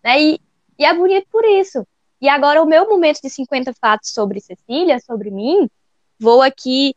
[0.04, 0.22] Né?
[0.22, 0.40] E,
[0.78, 1.86] e é bonito por isso.
[2.22, 5.68] E agora, o meu momento de 50 fatos sobre Cecília, sobre mim,
[6.20, 6.96] vou aqui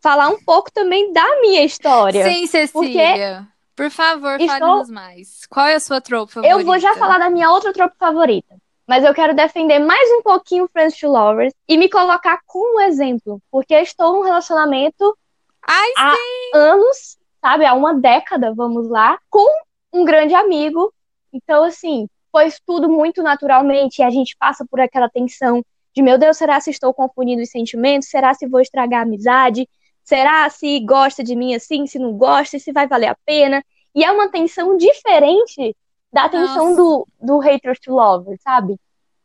[0.00, 2.30] falar um pouco também da minha história.
[2.30, 3.48] Sim, Cecília.
[3.78, 4.58] Por favor, estou...
[4.58, 5.46] fale-nos mais.
[5.46, 6.58] Qual é a sua tropa favorita?
[6.58, 8.56] Eu vou já falar da minha outra tropa favorita.
[8.84, 13.40] Mas eu quero defender mais um pouquinho Friends to Lovers e me colocar como exemplo.
[13.52, 15.16] Porque eu estou num relacionamento
[15.64, 16.58] Ai, há sim.
[16.58, 17.66] anos, sabe?
[17.66, 19.46] Há uma década, vamos lá, com
[19.92, 20.92] um grande amigo.
[21.32, 25.64] Então, assim, foi tudo muito naturalmente e a gente passa por aquela tensão
[25.94, 28.08] de meu Deus, será se estou confundindo os sentimentos?
[28.08, 29.68] Será se vou estragar a amizade?
[30.08, 33.62] Será se gosta de mim assim, se não gosta, se vai valer a pena?
[33.94, 35.76] E é uma tensão diferente
[36.10, 38.80] da tensão do, do haters to lover, sabe?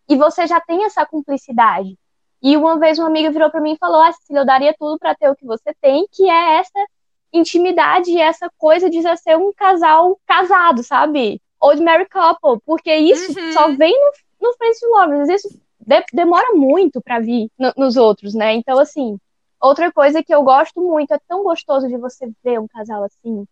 [0.09, 1.97] E você já tem essa cumplicidade.
[2.41, 4.99] E uma vez uma amiga virou para mim e falou: Ah, Cecília, eu daria tudo
[4.99, 6.85] para ter o que você tem, que é essa
[7.31, 11.41] intimidade e essa coisa de ser um casal casado, sabe?
[11.61, 13.53] Old Mary Couple, porque isso uhum.
[13.53, 15.29] só vem no, no Friends Lovers.
[15.29, 18.53] Isso de, demora muito para vir no, nos outros, né?
[18.53, 19.17] Então, assim,
[19.63, 23.47] outra coisa que eu gosto muito, é tão gostoso de você ver um casal assim,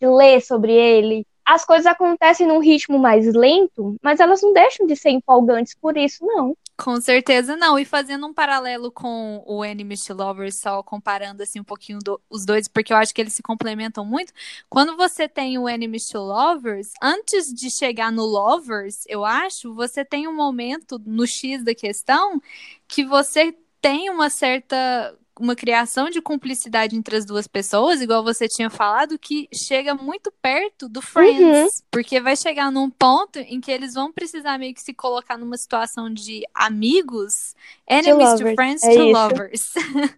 [0.00, 1.26] de ler sobre ele.
[1.44, 5.96] As coisas acontecem num ritmo mais lento, mas elas não deixam de ser empolgantes por
[5.96, 6.56] isso, não.
[6.76, 7.78] Com certeza não.
[7.78, 12.44] E fazendo um paralelo com o to Lovers, só comparando assim um pouquinho do, os
[12.44, 14.32] dois, porque eu acho que eles se complementam muito.
[14.68, 20.28] Quando você tem o to Lovers, antes de chegar no Lovers, eu acho, você tem
[20.28, 22.42] um momento no X da questão
[22.86, 28.48] que você tem uma certa uma criação de cumplicidade entre as duas pessoas, igual você
[28.48, 31.40] tinha falado, que chega muito perto do Friends.
[31.40, 31.86] Uhum.
[31.90, 35.56] Porque vai chegar num ponto em que eles vão precisar meio que se colocar numa
[35.56, 37.54] situação de amigos,
[37.88, 39.12] enemies to, to friends é to isso.
[39.12, 39.72] lovers.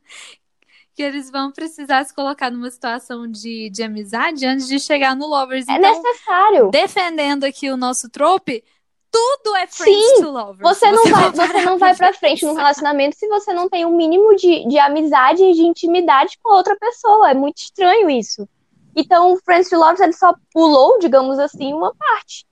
[0.95, 5.29] que eles vão precisar se colocar numa situação de, de amizade antes de chegar no
[5.29, 5.69] lovers.
[5.69, 6.71] É então, necessário.
[6.71, 8.65] Defendendo aqui o nosso trope,
[9.11, 10.61] tudo é friends Sim, to lovers.
[10.61, 13.97] Você não vai, você não vai pra frente num relacionamento se você não tem um
[13.97, 17.31] mínimo de, de amizade e de intimidade com outra pessoa.
[17.31, 18.49] É muito estranho isso.
[18.95, 22.47] Então, o Friends to Lovers, ele só pulou, digamos assim, uma parte.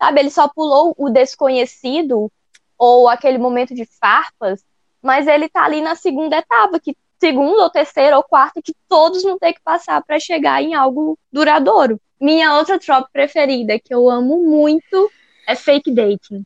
[0.00, 0.20] Sabe?
[0.20, 2.30] Ele só pulou o desconhecido
[2.78, 4.64] ou aquele momento de farpas,
[5.02, 9.22] mas ele tá ali na segunda etapa, que segundo ou terceiro ou quarto que todos
[9.24, 12.00] vão ter que passar para chegar em algo duradouro.
[12.20, 15.10] Minha outra tropa preferida, que eu amo muito,
[15.48, 16.44] é fake dating.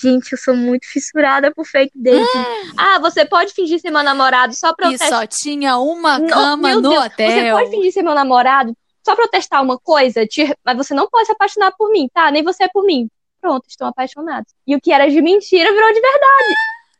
[0.00, 2.22] Gente, eu sou muito fissurada por fake dating.
[2.22, 2.72] Hum.
[2.78, 6.74] Ah, você pode fingir ser meu namorado só pra eu E só tinha uma cama
[6.74, 7.30] no, no hotel.
[7.30, 8.72] Você pode fingir ser meu namorado
[9.04, 10.54] só pra eu testar uma coisa, te...
[10.64, 12.30] mas você não pode se apaixonar por mim, tá?
[12.30, 13.08] Nem você é por mim.
[13.40, 14.46] Pronto, estou apaixonado.
[14.66, 16.54] E o que era de mentira virou de verdade.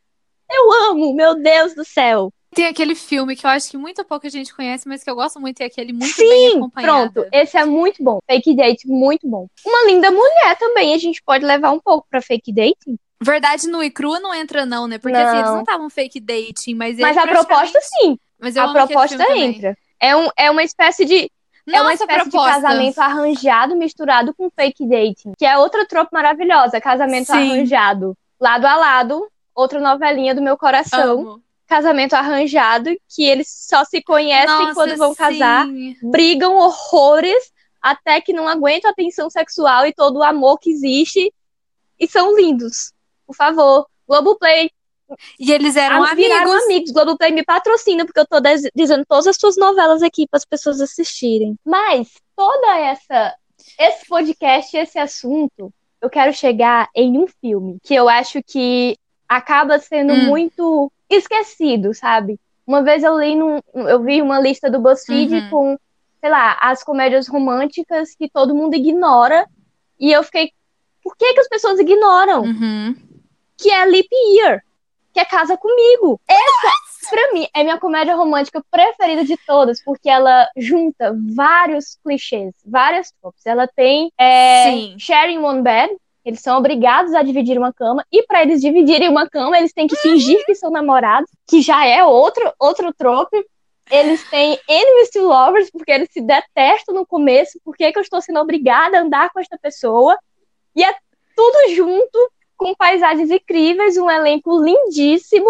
[0.51, 2.33] Eu amo, meu Deus do céu.
[2.53, 5.39] Tem aquele filme que eu acho que muito pouca gente conhece, mas que eu gosto
[5.39, 7.13] muito, e é aquele muito Sim, bem acompanhado.
[7.13, 7.29] pronto.
[7.31, 8.19] Esse é muito bom.
[8.25, 9.47] Fake Date, muito bom.
[9.65, 12.97] Uma linda mulher também, a gente pode levar um pouco pra Fake Dating.
[13.21, 14.97] Verdade, no e crua não entra não, né?
[14.97, 18.17] Porque assim, eles não estavam fake dating, mas Mas a proposta sim.
[18.39, 19.77] Mas a proposta entra.
[19.99, 21.29] É, um, é uma espécie de
[21.67, 22.55] é uma espécie proposta.
[22.55, 27.51] de casamento arranjado misturado com fake dating, que é outra tropa maravilhosa, casamento Sim.
[27.51, 28.17] arranjado.
[28.39, 31.19] Lado a lado, outra novelinha do meu coração.
[31.19, 35.95] Amo casamento arranjado, que eles só se conhecem Nossa, quando vão casar, sim.
[36.01, 41.31] brigam horrores, até que não aguentam a tensão sexual e todo o amor que existe,
[41.99, 42.91] e são lindos.
[43.25, 44.71] Por favor, Globoplay.
[45.39, 46.15] E eles eram amigos.
[46.15, 46.91] Viraram amigos.
[46.91, 48.37] Globoplay me patrocina, porque eu tô
[48.75, 51.55] dizendo todas as suas novelas aqui para as pessoas assistirem.
[51.63, 53.35] Mas, toda essa.
[53.77, 59.77] Esse podcast, esse assunto, eu quero chegar em um filme que eu acho que acaba
[59.77, 60.25] sendo hum.
[60.25, 62.39] muito esquecido, sabe?
[62.65, 65.49] Uma vez eu li num, eu vi uma lista do BuzzFeed uhum.
[65.49, 65.79] com,
[66.21, 69.47] sei lá, as comédias românticas que todo mundo ignora.
[69.99, 70.51] E eu fiquei,
[71.03, 72.43] por que, que as pessoas ignoram?
[72.43, 72.95] Uhum.
[73.57, 74.63] Que é Leap Year,
[75.11, 76.21] que é Casa Comigo.
[76.27, 82.53] Essa, pra mim, é minha comédia romântica preferida de todas, porque ela junta vários clichês,
[82.65, 83.45] várias tropes.
[83.45, 88.41] Ela tem é, Sharing One Bed, eles são obrigados a dividir uma cama e para
[88.41, 92.51] eles dividirem uma cama, eles têm que fingir que são namorados, que já é outro
[92.59, 93.37] outro trope.
[93.89, 98.21] Eles têm enemies to lovers porque eles se detestam no começo, porque que eu estou
[98.21, 100.15] sendo obrigada a andar com esta pessoa?
[100.75, 100.93] E é
[101.35, 105.49] tudo junto com paisagens incríveis, um elenco lindíssimo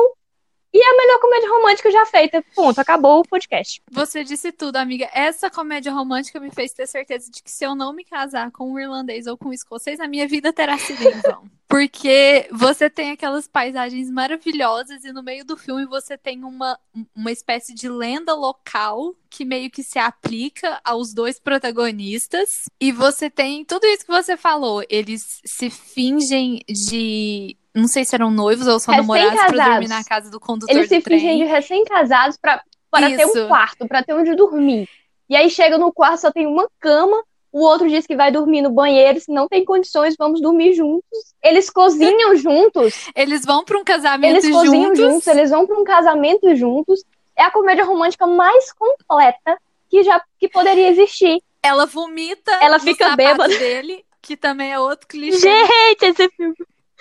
[1.39, 2.43] comédia romântica já feita.
[2.55, 3.81] Ponto, acabou o podcast.
[3.91, 5.09] Você disse tudo, amiga.
[5.13, 8.71] Essa comédia romântica me fez ter certeza de que se eu não me casar com
[8.71, 11.49] um irlandês ou com um escocês, a minha vida terá sido em vão.
[11.67, 16.79] Porque você tem aquelas paisagens maravilhosas e no meio do filme você tem uma,
[17.15, 22.65] uma espécie de lenda local que meio que se aplica aos dois protagonistas.
[22.81, 24.83] E você tem tudo isso que você falou.
[24.89, 30.03] Eles se fingem de não sei se eram noivos ou só namorados pra dormir na
[30.03, 32.61] casa do condutor Eles se fingem de recém-casados pra,
[32.91, 34.87] para ter um quarto, para ter onde dormir.
[35.29, 38.61] E aí chega no quarto, só tem uma cama, o outro diz que vai dormir
[38.61, 41.33] no banheiro, se não tem condições, vamos dormir juntos.
[41.43, 43.07] Eles cozinham juntos.
[43.15, 44.61] Eles vão para um casamento eles juntos.
[44.61, 47.03] Eles cozinham juntos, eles vão para um casamento juntos.
[47.35, 49.57] É a comédia romântica mais completa
[49.89, 51.41] que já que poderia existir.
[51.61, 55.39] Ela vomita Ela fica bêbada dele, que também é outro clichê.
[55.39, 56.55] Gente, esse filme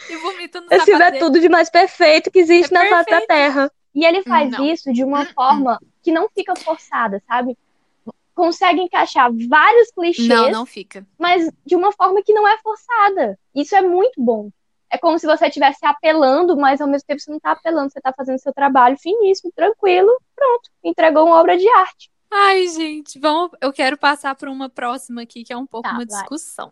[0.09, 3.21] e vomita no Esse é tudo de mais perfeito que existe É na face da.
[3.27, 3.73] Terra.
[3.95, 4.65] E ele faz Não.
[4.65, 7.57] isso de uma forma que não fica forçada, sabe?
[8.35, 11.05] Consegue encaixar vários clichês, Não, não fica.
[11.19, 13.37] mas de uma forma que não é forçada.
[13.55, 14.51] Isso é muito bom.
[14.91, 18.01] É como se você estivesse apelando, mas ao mesmo tempo você não tá apelando, você
[18.01, 20.71] tá fazendo seu trabalho finíssimo, tranquilo, pronto.
[20.85, 22.09] Entregou uma obra de arte.
[22.31, 23.51] Ai, gente, vamos.
[23.61, 26.07] Eu quero passar para uma próxima aqui, que é um pouco Tá, uma vai.
[26.07, 26.71] discussão.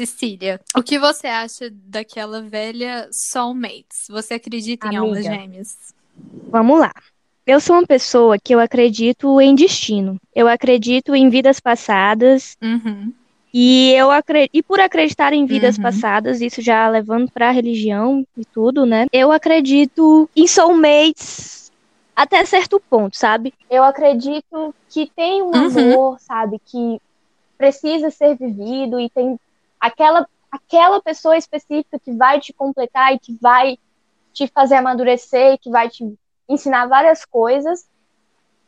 [0.00, 4.06] Cecília, o que você acha daquela velha soulmates?
[4.08, 5.36] Você acredita em almas Amiga.
[5.36, 5.76] gêmeas?
[6.50, 6.90] Vamos lá.
[7.46, 10.16] Eu sou uma pessoa que eu acredito em destino.
[10.34, 13.12] Eu acredito em vidas passadas Uhum.
[13.52, 15.82] E eu acredito, e por acreditar em vidas Uhum.
[15.82, 19.06] passadas, isso já levando pra religião e tudo, né?
[19.12, 21.68] Eu acredito em soulmates
[22.14, 23.52] até certo ponto, sabe?
[23.68, 25.66] Eu acredito que tem um Uhum.
[25.66, 26.98] amor, sabe, que
[27.58, 29.36] precisa ser vivido e tem
[29.80, 33.78] aquela aquela pessoa específica que vai te completar e que vai
[34.32, 36.12] te fazer amadurecer, que vai te
[36.48, 37.88] ensinar várias coisas,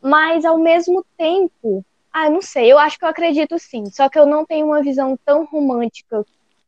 [0.01, 4.19] mas ao mesmo tempo ah, não sei, eu acho que eu acredito sim, só que
[4.19, 6.23] eu não tenho uma visão tão romântica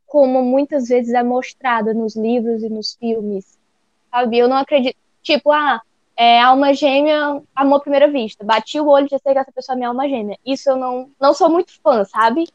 [0.08, 3.60] como muitas vezes é mostrada nos livros e nos filmes,
[4.10, 4.40] sabe?
[4.40, 5.82] Eu não acredito, tipo, ah,
[6.18, 9.76] é alma gêmea, amor à primeira vista, bati o olho já sei que essa pessoa
[9.76, 10.40] é minha alma gêmea.
[10.44, 12.48] Isso eu não, não sou muito fã, sabe?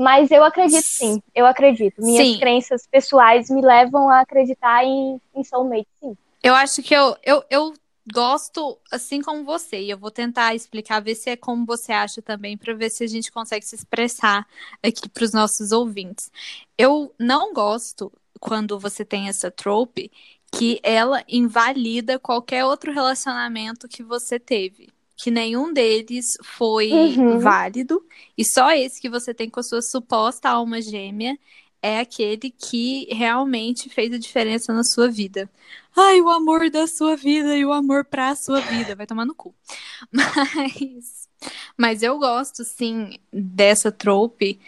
[0.00, 2.00] Mas eu acredito sim, eu acredito.
[2.00, 2.38] Minhas Sim.
[2.38, 6.16] crenças pessoais me levam a acreditar em, em soulmate, sim.
[6.42, 7.74] Eu acho que eu, eu, eu
[8.10, 9.78] gosto assim como você.
[9.78, 13.04] E eu vou tentar explicar, ver se é como você acha também, para ver se
[13.04, 14.46] a gente consegue se expressar
[14.82, 16.32] aqui para os nossos ouvintes.
[16.78, 18.10] Eu não gosto
[18.40, 20.10] quando você tem essa trope
[20.50, 24.88] que ela invalida qualquer outro relacionamento que você teve.
[25.22, 27.38] Que nenhum deles foi Uhum.
[27.40, 28.02] válido,
[28.38, 31.38] e só esse que você tem com a sua suposta alma gêmea
[31.82, 35.48] é aquele que realmente fez a diferença na sua vida.
[35.96, 38.94] Ai, o amor da sua vida e o amor pra sua vida.
[38.94, 39.54] Vai tomar no cu.
[40.12, 41.28] Mas,
[41.76, 44.60] mas eu gosto, sim, dessa trope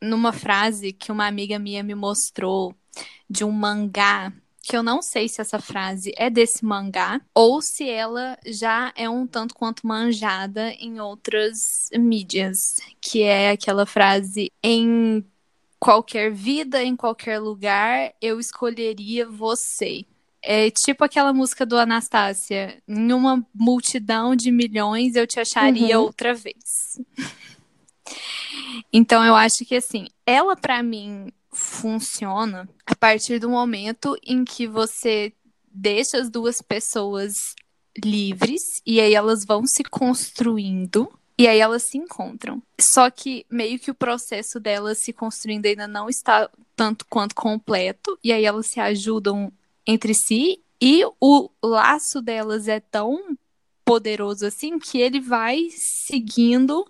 [0.00, 2.74] numa frase que uma amiga minha me mostrou
[3.28, 4.32] de um mangá.
[4.62, 9.08] Que eu não sei se essa frase é desse mangá ou se ela já é
[9.08, 12.76] um tanto quanto manjada em outras mídias.
[13.00, 15.24] Que é aquela frase: em
[15.78, 20.04] qualquer vida, em qualquer lugar, eu escolheria você.
[20.42, 22.82] É tipo aquela música do Anastácia.
[22.86, 26.04] Em uma multidão de milhões, eu te acharia Uhum.
[26.04, 27.00] outra vez.
[28.92, 34.66] então, eu acho que, assim, ela pra mim funciona a partir do momento em que
[34.66, 35.32] você
[35.72, 37.54] deixa as duas pessoas
[38.02, 42.62] livres e aí elas vão se construindo e aí elas se encontram.
[42.80, 48.18] Só que meio que o processo delas se construindo ainda não está tanto quanto completo
[48.22, 49.52] e aí elas se ajudam
[49.86, 53.36] entre si e o laço delas é tão
[53.84, 56.86] poderoso assim que ele vai seguindo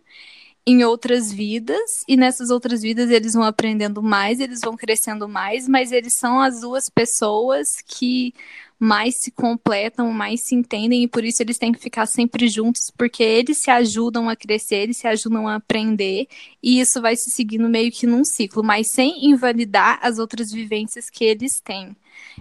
[0.67, 5.67] em outras vidas e nessas outras vidas eles vão aprendendo mais, eles vão crescendo mais,
[5.67, 8.35] mas eles são as duas pessoas que
[8.79, 12.91] mais se completam, mais se entendem e por isso eles têm que ficar sempre juntos,
[12.97, 16.27] porque eles se ajudam a crescer, eles se ajudam a aprender
[16.63, 21.11] e isso vai se seguindo meio que num ciclo, mas sem invalidar as outras vivências
[21.11, 21.95] que eles têm.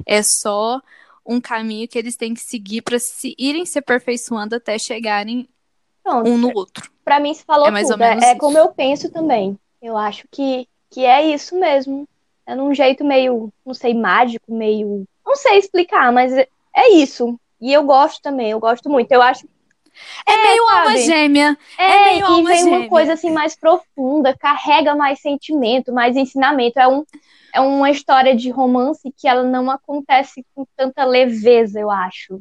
[0.06, 0.82] É só
[1.26, 5.48] um caminho que eles têm que seguir para se irem se aperfeiçoando até chegarem
[6.02, 6.90] Pronto, um no outro.
[7.10, 8.04] Pra mim, você falou É tudo.
[8.04, 9.58] É- menos é, como eu penso também.
[9.82, 12.08] Eu acho que, que é isso mesmo.
[12.46, 15.06] É num jeito meio, não sei, mágico, meio.
[15.26, 17.36] Não sei explicar, mas é, é isso.
[17.60, 19.12] E eu gosto também, eu gosto muito.
[19.12, 19.48] Eu acho.
[20.24, 20.78] É, é meio sabe?
[20.78, 21.58] alma gêmea.
[21.80, 22.78] É, é meio e alma vem gêmea.
[22.78, 26.80] uma coisa assim mais profunda, carrega mais sentimento, mais ensinamento.
[26.80, 27.04] É, um,
[27.56, 32.40] é uma história de romance que ela não acontece com tanta leveza, eu acho.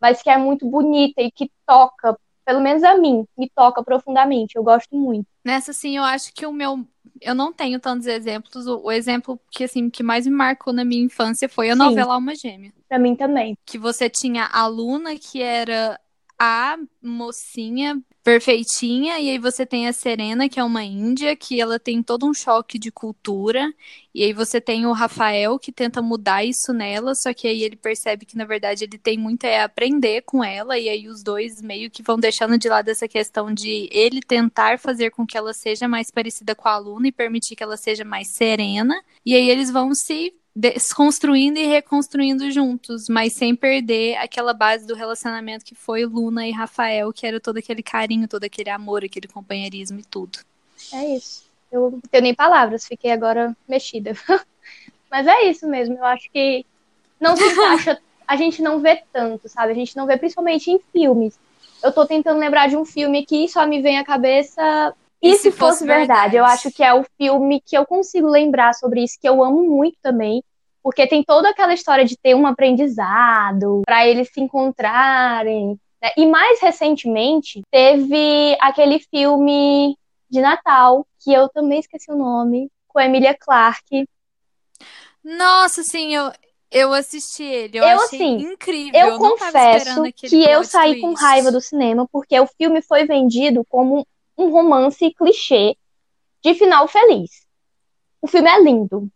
[0.00, 2.16] Mas que é muito bonita e que toca,
[2.46, 4.56] pelo menos a mim, me toca profundamente.
[4.56, 5.26] Eu gosto muito.
[5.44, 6.86] Nessa, sim, eu acho que o meu.
[7.20, 8.68] Eu não tenho tantos exemplos.
[8.68, 11.78] O, o exemplo que, assim, que mais me marcou na minha infância foi a sim.
[11.78, 12.72] novela Alma Gêmea.
[12.88, 13.58] Pra mim também.
[13.66, 15.98] Que você tinha a Luna, que era
[16.38, 21.78] a mocinha perfeitinha, e aí você tem a Serena, que é uma índia, que ela
[21.78, 23.72] tem todo um choque de cultura,
[24.12, 27.76] e aí você tem o Rafael, que tenta mudar isso nela, só que aí ele
[27.76, 31.62] percebe que, na verdade, ele tem muito a aprender com ela, e aí os dois
[31.62, 35.52] meio que vão deixando de lado essa questão de ele tentar fazer com que ela
[35.52, 39.48] seja mais parecida com a aluna e permitir que ela seja mais serena, e aí
[39.48, 45.74] eles vão se desconstruindo e reconstruindo juntos, mas sem perder aquela base do relacionamento que
[45.74, 50.04] foi Luna e Rafael, que era todo aquele carinho, todo aquele amor, aquele companheirismo e
[50.04, 50.38] tudo.
[50.94, 51.44] É isso.
[51.70, 54.12] Eu não tenho nem palavras, fiquei agora mexida.
[55.10, 56.64] mas é isso mesmo, eu acho que
[57.20, 59.72] não se encaixa, a gente não vê tanto, sabe?
[59.72, 61.38] A gente não vê principalmente em filmes.
[61.82, 65.42] Eu tô tentando lembrar de um filme aqui, só me vem à cabeça e, se,
[65.42, 66.32] se fosse, fosse verdade?
[66.32, 66.36] verdade?
[66.36, 69.62] Eu acho que é o filme que eu consigo lembrar sobre isso, que eu amo
[69.62, 70.42] muito também.
[70.82, 75.78] Porque tem toda aquela história de ter um aprendizado, para eles se encontrarem.
[76.00, 76.10] Né?
[76.16, 79.98] E mais recentemente, teve aquele filme
[80.30, 84.08] de Natal, que eu também esqueci o nome, com a Emilia Clarke.
[85.24, 86.30] Nossa, sim, eu,
[86.70, 87.78] eu assisti ele.
[87.78, 89.00] Eu, eu assim, incrível.
[89.00, 93.64] Eu, eu confesso que eu saí com raiva do cinema, porque o filme foi vendido
[93.68, 94.06] como
[94.36, 95.76] um romance clichê
[96.42, 97.46] de final feliz.
[98.20, 99.08] O filme é lindo.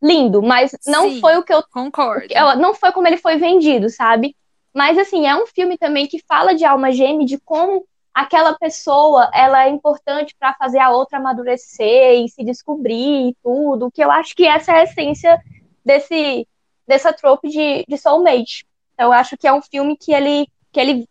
[0.00, 1.62] Lindo, mas não Sim, foi o que eu.
[1.70, 2.28] Concordo.
[2.58, 4.36] Não foi como ele foi vendido, sabe?
[4.72, 9.30] Mas, assim, é um filme também que fala de alma gêmea, de como aquela pessoa
[9.34, 13.90] ela é importante para fazer a outra amadurecer e se descobrir e tudo.
[13.90, 15.42] Que eu acho que essa é a essência
[15.84, 16.46] desse,
[16.86, 18.66] dessa trope de, de soulmate.
[18.94, 21.08] Então, eu acho que é um filme que ele, que ele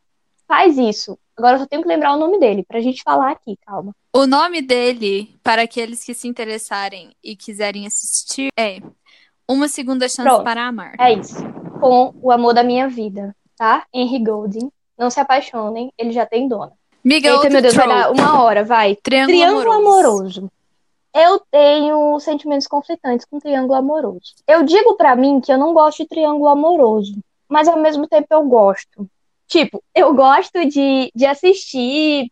[0.48, 1.20] faz isso.
[1.38, 3.96] Agora eu só tenho que lembrar o nome dele pra gente falar aqui, calma.
[4.12, 8.82] O nome dele, para aqueles que se interessarem e quiserem assistir, é
[9.48, 10.96] Uma Segunda Chance Pronto, para Amar.
[11.00, 11.36] É isso.
[11.80, 13.86] Com o amor da minha vida, tá?
[13.94, 14.72] Henry Golding.
[14.98, 16.72] Não se apaixonem, ele já tem dona.
[17.04, 18.96] Miguel Eita, meu Deus, vai dar uma hora, vai.
[18.96, 20.40] Triângulo, Triângulo amoroso.
[20.40, 20.52] amoroso.
[21.14, 24.34] Eu tenho sentimentos conflitantes com triângulo amoroso.
[24.48, 27.14] Eu digo para mim que eu não gosto de triângulo amoroso,
[27.48, 29.08] mas ao mesmo tempo eu gosto.
[29.48, 32.32] Tipo, eu gosto de, de assistir,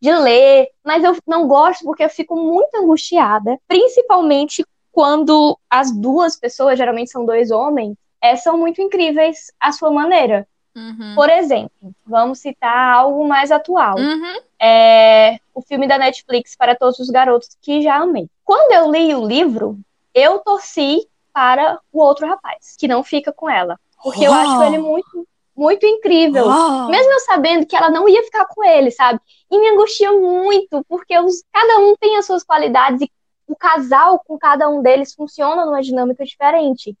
[0.00, 6.38] de ler, mas eu não gosto porque eu fico muito angustiada, principalmente quando as duas
[6.38, 10.46] pessoas, geralmente são dois homens, é, são muito incríveis à sua maneira.
[10.74, 11.14] Uhum.
[11.14, 13.96] Por exemplo, vamos citar algo mais atual.
[13.96, 14.40] Uhum.
[14.60, 18.28] É, o filme da Netflix para todos os garotos que já amei.
[18.44, 19.78] Quando eu li o livro,
[20.14, 23.78] eu torci para o outro rapaz, que não fica com ela.
[24.02, 25.26] Porque eu acho ele muito
[25.60, 26.46] muito incrível.
[26.46, 26.88] Oh.
[26.88, 29.20] Mesmo eu sabendo que ela não ia ficar com ele, sabe?
[29.50, 33.10] E me angustia muito, porque os, cada um tem as suas qualidades e
[33.46, 36.96] o casal com cada um deles funciona numa dinâmica diferente.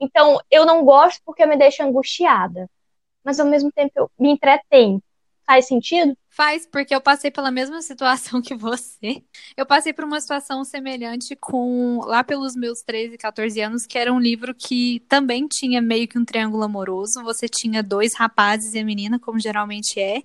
[0.00, 2.70] Então, eu não gosto porque me deixa angustiada.
[3.22, 5.02] Mas ao mesmo tempo eu me entretém.
[5.46, 6.16] Faz sentido?
[6.38, 9.24] Faz, porque eu passei pela mesma situação que você.
[9.56, 14.12] Eu passei por uma situação semelhante com lá pelos meus 13, 14 anos, que era
[14.12, 17.24] um livro que também tinha meio que um triângulo amoroso.
[17.24, 20.22] Você tinha dois rapazes e a menina, como geralmente é.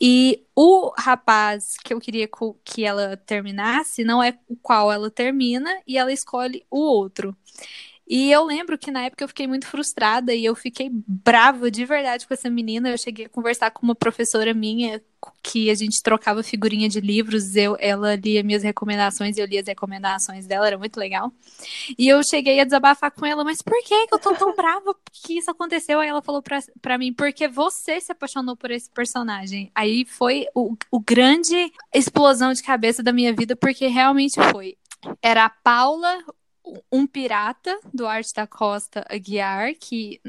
[0.00, 2.28] E o rapaz que eu queria
[2.64, 7.36] que ela terminasse não é o qual ela termina e ela escolhe o outro.
[8.08, 11.84] E eu lembro que na época eu fiquei muito frustrada e eu fiquei brava de
[11.84, 12.90] verdade com essa menina.
[12.90, 15.00] Eu cheguei a conversar com uma professora minha
[15.42, 19.60] que a gente trocava figurinha de livros, eu, ela lia minhas recomendações e eu lia
[19.60, 21.32] as recomendações dela, era muito legal.
[21.98, 24.94] E eu cheguei a desabafar com ela, mas por que, que eu tô tão brava
[25.12, 26.00] que isso aconteceu?
[26.00, 29.70] Aí ela falou pra, pra mim, porque você se apaixonou por esse personagem.
[29.74, 34.76] Aí foi o, o grande explosão de cabeça da minha vida, porque realmente foi.
[35.22, 36.18] Era a Paula,
[36.92, 40.20] um pirata do Arte da Costa Aguiar, que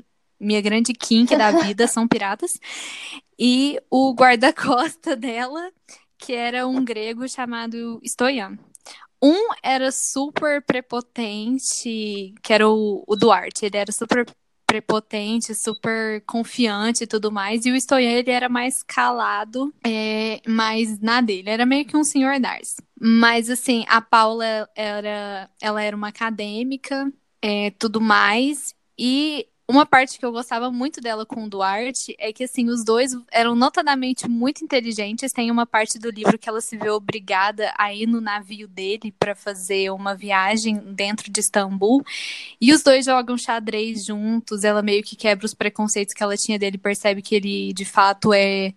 [0.42, 2.60] minha grande kink da vida são piratas,
[3.39, 5.72] e o guarda-costa dela,
[6.18, 8.58] que era um grego chamado Stoian.
[9.24, 14.26] Um era super prepotente, que era o, o Duarte, ele era super
[14.72, 17.66] prepotente, super confiante e tudo mais.
[17.66, 21.50] E o Stoyan, ele era mais calado, é, mais na dele.
[21.50, 22.78] Era meio que um senhor Dars.
[22.98, 27.12] Mas, assim, a Paula era, ela era uma acadêmica,
[27.42, 28.74] é, tudo mais.
[28.98, 32.84] E uma parte que eu gostava muito dela com o Duarte é que, assim, os
[32.84, 35.32] dois eram notadamente muito inteligentes.
[35.32, 39.13] Tem uma parte do livro que ela se vê obrigada a ir no navio dele
[39.17, 42.03] para fazer uma viagem dentro de Istambul.
[42.59, 44.63] E os dois jogam xadrez juntos.
[44.63, 48.34] Ela meio que quebra os preconceitos que ela tinha dele, percebe que ele, de fato,
[48.34, 48.74] é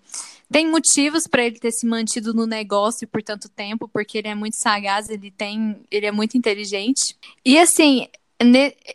[0.50, 4.34] tem motivos para ele ter se mantido no negócio por tanto tempo, porque ele é
[4.34, 7.16] muito sagaz, ele tem, ele é muito inteligente.
[7.44, 8.06] E assim,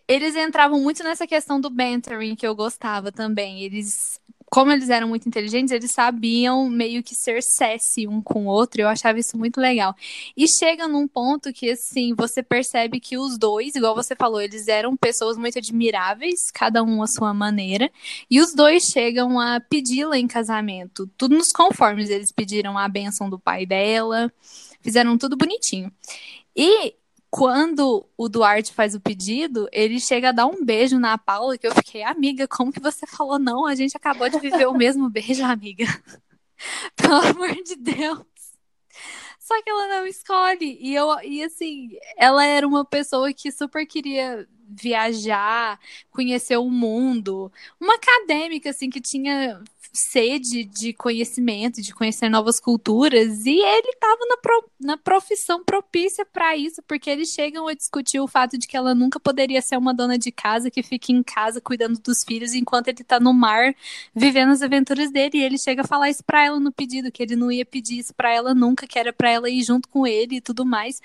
[0.08, 3.64] eles entravam muito nessa questão do bantering que eu gostava também.
[3.64, 4.20] Eles
[4.50, 8.82] como eles eram muito inteligentes, eles sabiam meio que ser sassy um com o outro,
[8.82, 9.96] eu achava isso muito legal.
[10.36, 14.68] E chega num ponto que, assim, você percebe que os dois, igual você falou, eles
[14.68, 17.92] eram pessoas muito admiráveis, cada um à sua maneira,
[18.30, 23.30] e os dois chegam a pedi-la em casamento, tudo nos conformes, eles pediram a benção
[23.30, 24.32] do pai dela,
[24.82, 25.92] fizeram tudo bonitinho.
[26.56, 26.96] E
[27.30, 31.68] quando o Duarte faz o pedido, ele chega a dar um beijo na Paula, que
[31.68, 33.66] eu fiquei, amiga, como que você falou não?
[33.66, 35.86] A gente acabou de viver o mesmo beijo, amiga.
[36.96, 38.26] Pelo amor de Deus.
[39.40, 40.78] Só que ela não escolhe.
[40.80, 45.80] E eu, e assim, ela era uma pessoa que super queria viajar,
[46.12, 47.52] conhecer o mundo.
[47.80, 49.62] Uma acadêmica, assim, que tinha
[49.92, 56.26] sede de conhecimento, de conhecer novas culturas, e ele estava na, pro, na profissão propícia
[56.26, 59.78] para isso, porque eles chegam a discutir o fato de que ela nunca poderia ser
[59.78, 63.34] uma dona de casa que fica em casa cuidando dos filhos enquanto ele está no
[63.34, 63.76] mar
[64.14, 67.24] vivendo as aventuras dele, e ele chega a falar isso para ela no pedido, que
[67.24, 70.06] ele não ia pedir isso para ela nunca, que era para ela ir junto com
[70.06, 71.02] ele e tudo mais.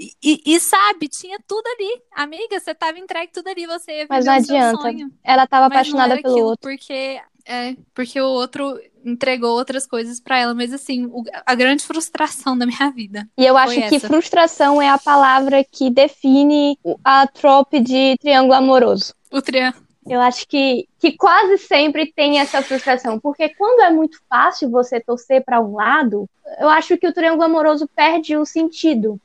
[0.00, 2.02] E, e, e, sabe, tinha tudo ali.
[2.12, 4.80] Amiga, você tava entregue tudo ali, você ia viver Mas não adianta.
[4.80, 5.12] Sonho.
[5.22, 6.70] Ela tava apaixonada pelo outro.
[6.70, 11.82] Porque é, porque o outro entregou outras coisas para ela, mas assim, o, a grande
[11.84, 13.28] frustração da minha vida.
[13.36, 19.14] E eu acho que frustração é a palavra que define a trope de triângulo amoroso.
[19.30, 19.84] O triângulo.
[20.06, 24.98] Eu acho que, que quase sempre tem essa frustração, porque quando é muito fácil você
[24.98, 26.28] torcer para um lado,
[26.58, 29.20] eu acho que o triângulo amoroso perde o sentido.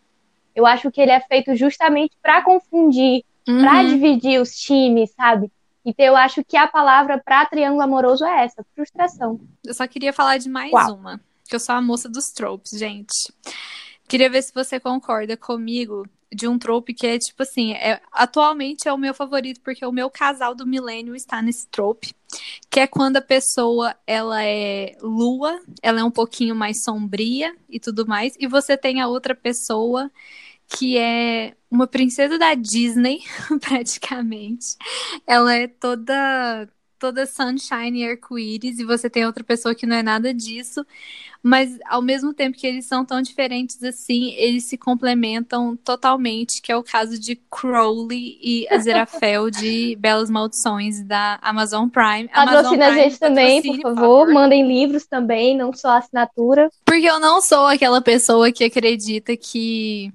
[0.54, 3.62] Eu acho que ele é feito justamente para confundir, uhum.
[3.62, 5.50] para dividir os times, sabe?
[5.86, 9.40] Então eu acho que a palavra para triângulo amoroso é essa, frustração.
[9.64, 10.96] Eu só queria falar de mais Uau.
[10.96, 13.32] uma, que eu sou a moça dos tropes, gente.
[14.08, 18.88] Queria ver se você concorda comigo de um trope que é tipo assim, é, atualmente
[18.88, 22.14] é o meu favorito porque o meu casal do milênio está nesse trope,
[22.70, 27.80] que é quando a pessoa ela é lua, ela é um pouquinho mais sombria e
[27.80, 30.12] tudo mais, e você tem a outra pessoa
[30.68, 33.22] que é uma princesa da Disney,
[33.62, 34.76] praticamente.
[35.28, 40.02] Ela é toda toda sunshine e arco-íris, e você tem outra pessoa que não é
[40.02, 40.84] nada disso,
[41.44, 46.72] mas ao mesmo tempo que eles são tão diferentes assim, eles se complementam totalmente, que
[46.72, 52.28] é o caso de Crowley e Aziraphale de Belas Maldições da Amazon Prime.
[52.30, 53.84] Patrocina a gente também, por favor.
[53.84, 54.34] por favor.
[54.34, 56.72] Mandem livros também, não só assinatura.
[56.84, 60.12] Porque eu não sou aquela pessoa que acredita que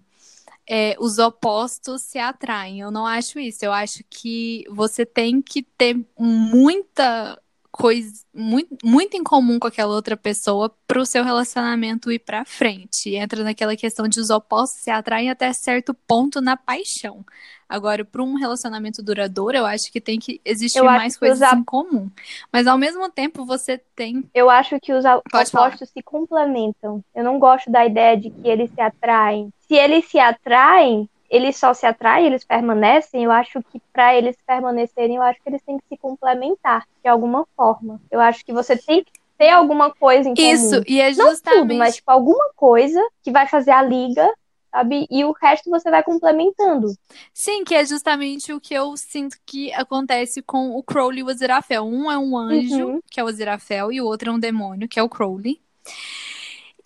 [0.73, 2.79] é, os opostos se atraem.
[2.79, 3.65] Eu não acho isso.
[3.65, 7.37] Eu acho que você tem que ter muita
[7.81, 12.45] coisa muito, muito em comum com aquela outra pessoa para o seu relacionamento ir para
[12.45, 13.15] frente.
[13.15, 17.25] Entra naquela questão de os opostos se atraem até certo ponto na paixão.
[17.69, 21.63] Agora, para um relacionamento duradouro, eu acho que tem que existir mais que coisas em
[21.63, 22.11] comum.
[22.53, 24.29] Mas ao mesmo tempo, você tem.
[24.35, 25.77] Eu acho que os Pode opostos falar.
[25.77, 27.03] se complementam.
[27.15, 29.53] Eu não gosto da ideia de que eles se atraem.
[29.69, 34.37] Se eles se atraem, eles só se atraem, eles permanecem, eu acho que para eles
[34.47, 38.01] permanecerem, eu acho que eles têm que se complementar de alguma forma.
[38.11, 40.49] Eu acho que você tem que ter alguma coisa em comum.
[40.49, 41.45] Isso, e é justamente...
[41.45, 44.29] Não tudo, mas tipo, alguma coisa que vai fazer a liga
[44.71, 45.07] sabe?
[45.11, 46.95] E o resto você vai complementando.
[47.35, 51.29] Sim, que é justamente o que eu sinto que acontece com o Crowley e o
[51.29, 51.81] Aziraphale.
[51.81, 53.01] Um é um anjo, uhum.
[53.11, 55.61] que é o Aziraphale, e o outro é um demônio, que é o Crowley.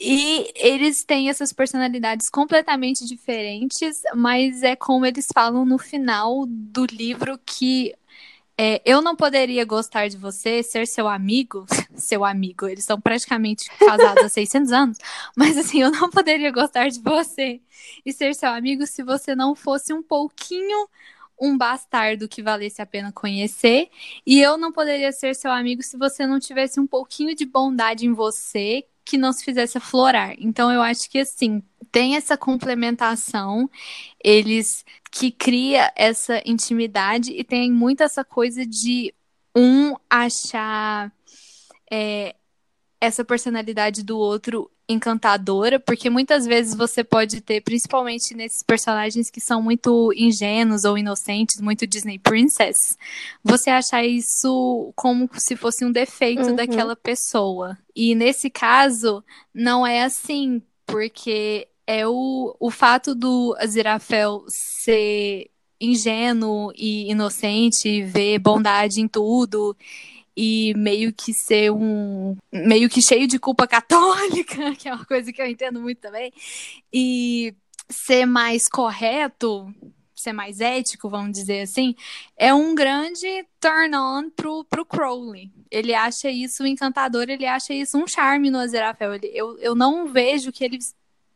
[0.06, 6.84] E eles têm essas personalidades completamente diferentes, mas é como eles falam no final do
[6.84, 7.94] livro que
[8.56, 13.68] é, eu não poderia gostar de você, ser seu amigo, seu amigo, eles são praticamente
[13.78, 14.98] casados há 600 anos,
[15.34, 17.60] mas assim, eu não poderia gostar de você
[18.04, 20.86] e ser seu amigo se você não fosse um pouquinho
[21.40, 23.88] um bastardo que valesse a pena conhecer,
[24.24, 28.06] e eu não poderia ser seu amigo se você não tivesse um pouquinho de bondade
[28.06, 30.34] em você que não se fizesse aflorar.
[30.38, 33.70] Então eu acho que assim, tem essa complementação,
[34.22, 39.14] eles que cria essa intimidade e tem muito essa coisa de
[39.54, 41.12] um achar
[41.90, 42.34] é,
[43.00, 49.40] essa personalidade do outro encantadora, porque muitas vezes você pode ter, principalmente nesses personagens que
[49.40, 52.96] são muito ingênuos ou inocentes, muito Disney Princess,
[53.42, 56.56] você achar isso como se fosse um defeito Uhum.
[56.56, 57.78] daquela pessoa.
[57.96, 59.24] E nesse caso,
[59.54, 68.38] não é assim, porque é o, o fato do Aziraphale ser ingênuo e inocente, ver
[68.38, 69.76] bondade em tudo
[70.36, 72.36] e meio que ser um.
[72.52, 76.32] meio que cheio de culpa católica, que é uma coisa que eu entendo muito também,
[76.92, 77.54] e
[77.88, 79.72] ser mais correto,
[80.14, 81.94] ser mais ético, vamos dizer assim,
[82.36, 83.26] é um grande
[83.60, 85.52] turn on pro, pro Crowley.
[85.70, 89.16] Ele acha isso encantador, ele acha isso um charme no Aziraphale.
[89.16, 90.78] Ele, eu, eu não vejo que ele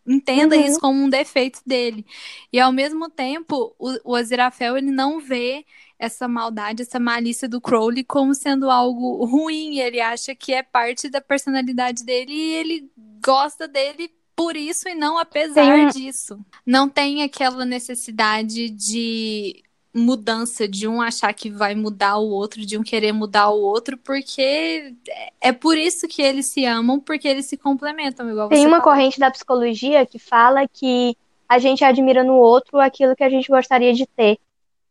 [0.07, 0.65] entenda Uhum.
[0.65, 2.07] isso como um defeito dele.
[2.53, 5.65] E ao mesmo tempo, o, o Aziraphale ele não vê
[5.99, 9.79] essa maldade, essa malícia do Crowley como sendo algo ruim.
[9.79, 12.91] Ele acha que é parte da personalidade dele e ele
[13.25, 16.39] gosta dele por isso e não apesar Tem disso.
[16.65, 22.79] Não tem aquela necessidade de mudança, de um achar que vai mudar o outro, de
[22.79, 24.95] um querer mudar o outro, porque
[25.41, 28.81] é por isso que eles se amam, porque eles se complementam, igual Tem você uma
[28.81, 28.95] falou.
[28.95, 31.17] corrente da psicologia que fala que
[31.49, 34.39] a gente admira no outro aquilo que a gente gostaria de ter.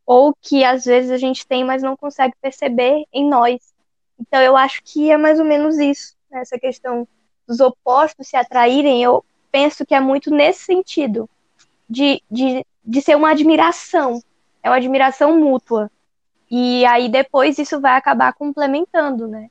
[0.08, 3.74] Ou que às vezes a gente tem, mas não consegue perceber em nós.
[4.18, 6.40] Então eu acho que é mais ou menos isso, né?
[6.40, 7.06] essa questão
[7.46, 9.02] dos opostos se atraírem.
[9.02, 11.28] Eu penso que é muito nesse sentido,
[11.86, 14.22] de, de, de ser uma admiração.
[14.62, 15.90] É uma admiração mútua.
[16.50, 19.50] E aí depois isso vai acabar complementando, né?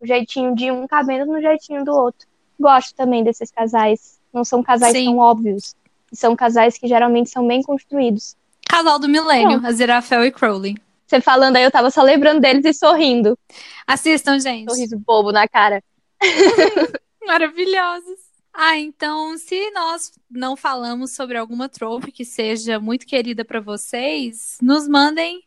[0.00, 2.28] O jeitinho de um cabendo no jeitinho do outro.
[2.60, 4.20] Gosto também desses casais.
[4.32, 5.06] Não são casais Sim.
[5.06, 5.74] tão óbvios.
[6.12, 8.36] São casais que geralmente são bem construídos.
[8.68, 10.76] Casal do milênio, Aziraphale e Crowley.
[11.06, 13.38] Você falando aí, eu tava só lembrando deles e sorrindo.
[13.86, 14.70] Assistam, gente.
[14.70, 15.84] Sorriso bobo na cara.
[17.24, 18.26] Maravilhosos.
[18.52, 24.56] Ah, então, se nós não falamos sobre alguma trope que seja muito querida para vocês,
[24.62, 25.44] nos mandem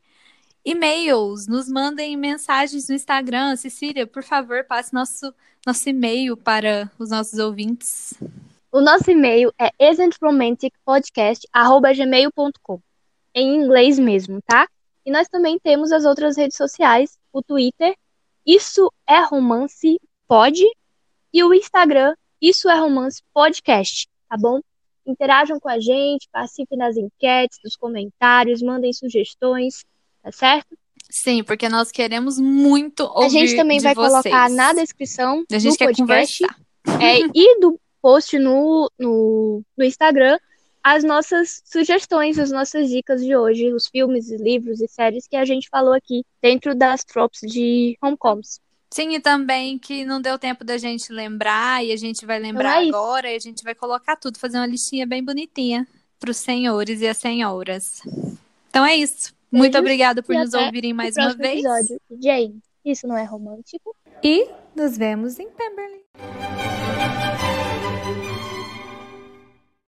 [0.64, 3.56] e-mails, nos mandem mensagens no Instagram.
[3.56, 5.34] Cecília, por favor, passe nosso,
[5.66, 8.14] nosso e-mail para os nossos ouvintes.
[8.72, 12.80] O nosso e-mail é isn'tromanticpodcast.gmail.com
[13.34, 14.68] Em inglês mesmo, tá?
[15.06, 17.96] E nós também temos as outras redes sociais, o Twitter,
[18.46, 20.62] Isso é Romance Pod,
[21.34, 24.60] e o Instagram, Isso é Romance Podcast, tá bom?
[25.06, 29.84] Interajam com a gente, participem das enquetes, dos comentários, mandem sugestões,
[30.22, 30.78] tá certo?
[31.10, 34.12] Sim, porque nós queremos muito ouvir a gente também vai vocês.
[34.24, 37.04] colocar na descrição A gente do quer podcast conversar.
[37.04, 40.38] é, e do post no, no, no Instagram
[40.84, 45.46] as nossas sugestões, as nossas dicas de hoje, os filmes, livros e séries que a
[45.46, 48.60] gente falou aqui dentro das tropes de Homecoms.
[48.92, 52.84] Sim, e também que não deu tempo da gente lembrar, e a gente vai lembrar
[52.84, 55.88] é agora, e a gente vai colocar tudo, fazer uma listinha bem bonitinha
[56.20, 58.02] para os senhores e as senhoras.
[58.70, 59.34] Então é isso.
[59.52, 61.64] Muito Beijos obrigada por nos ouvirem mais uma vez.
[61.64, 62.02] episódio.
[62.22, 63.96] Jane, isso não é romântico?
[64.24, 66.04] E nos vemos em Pemberley.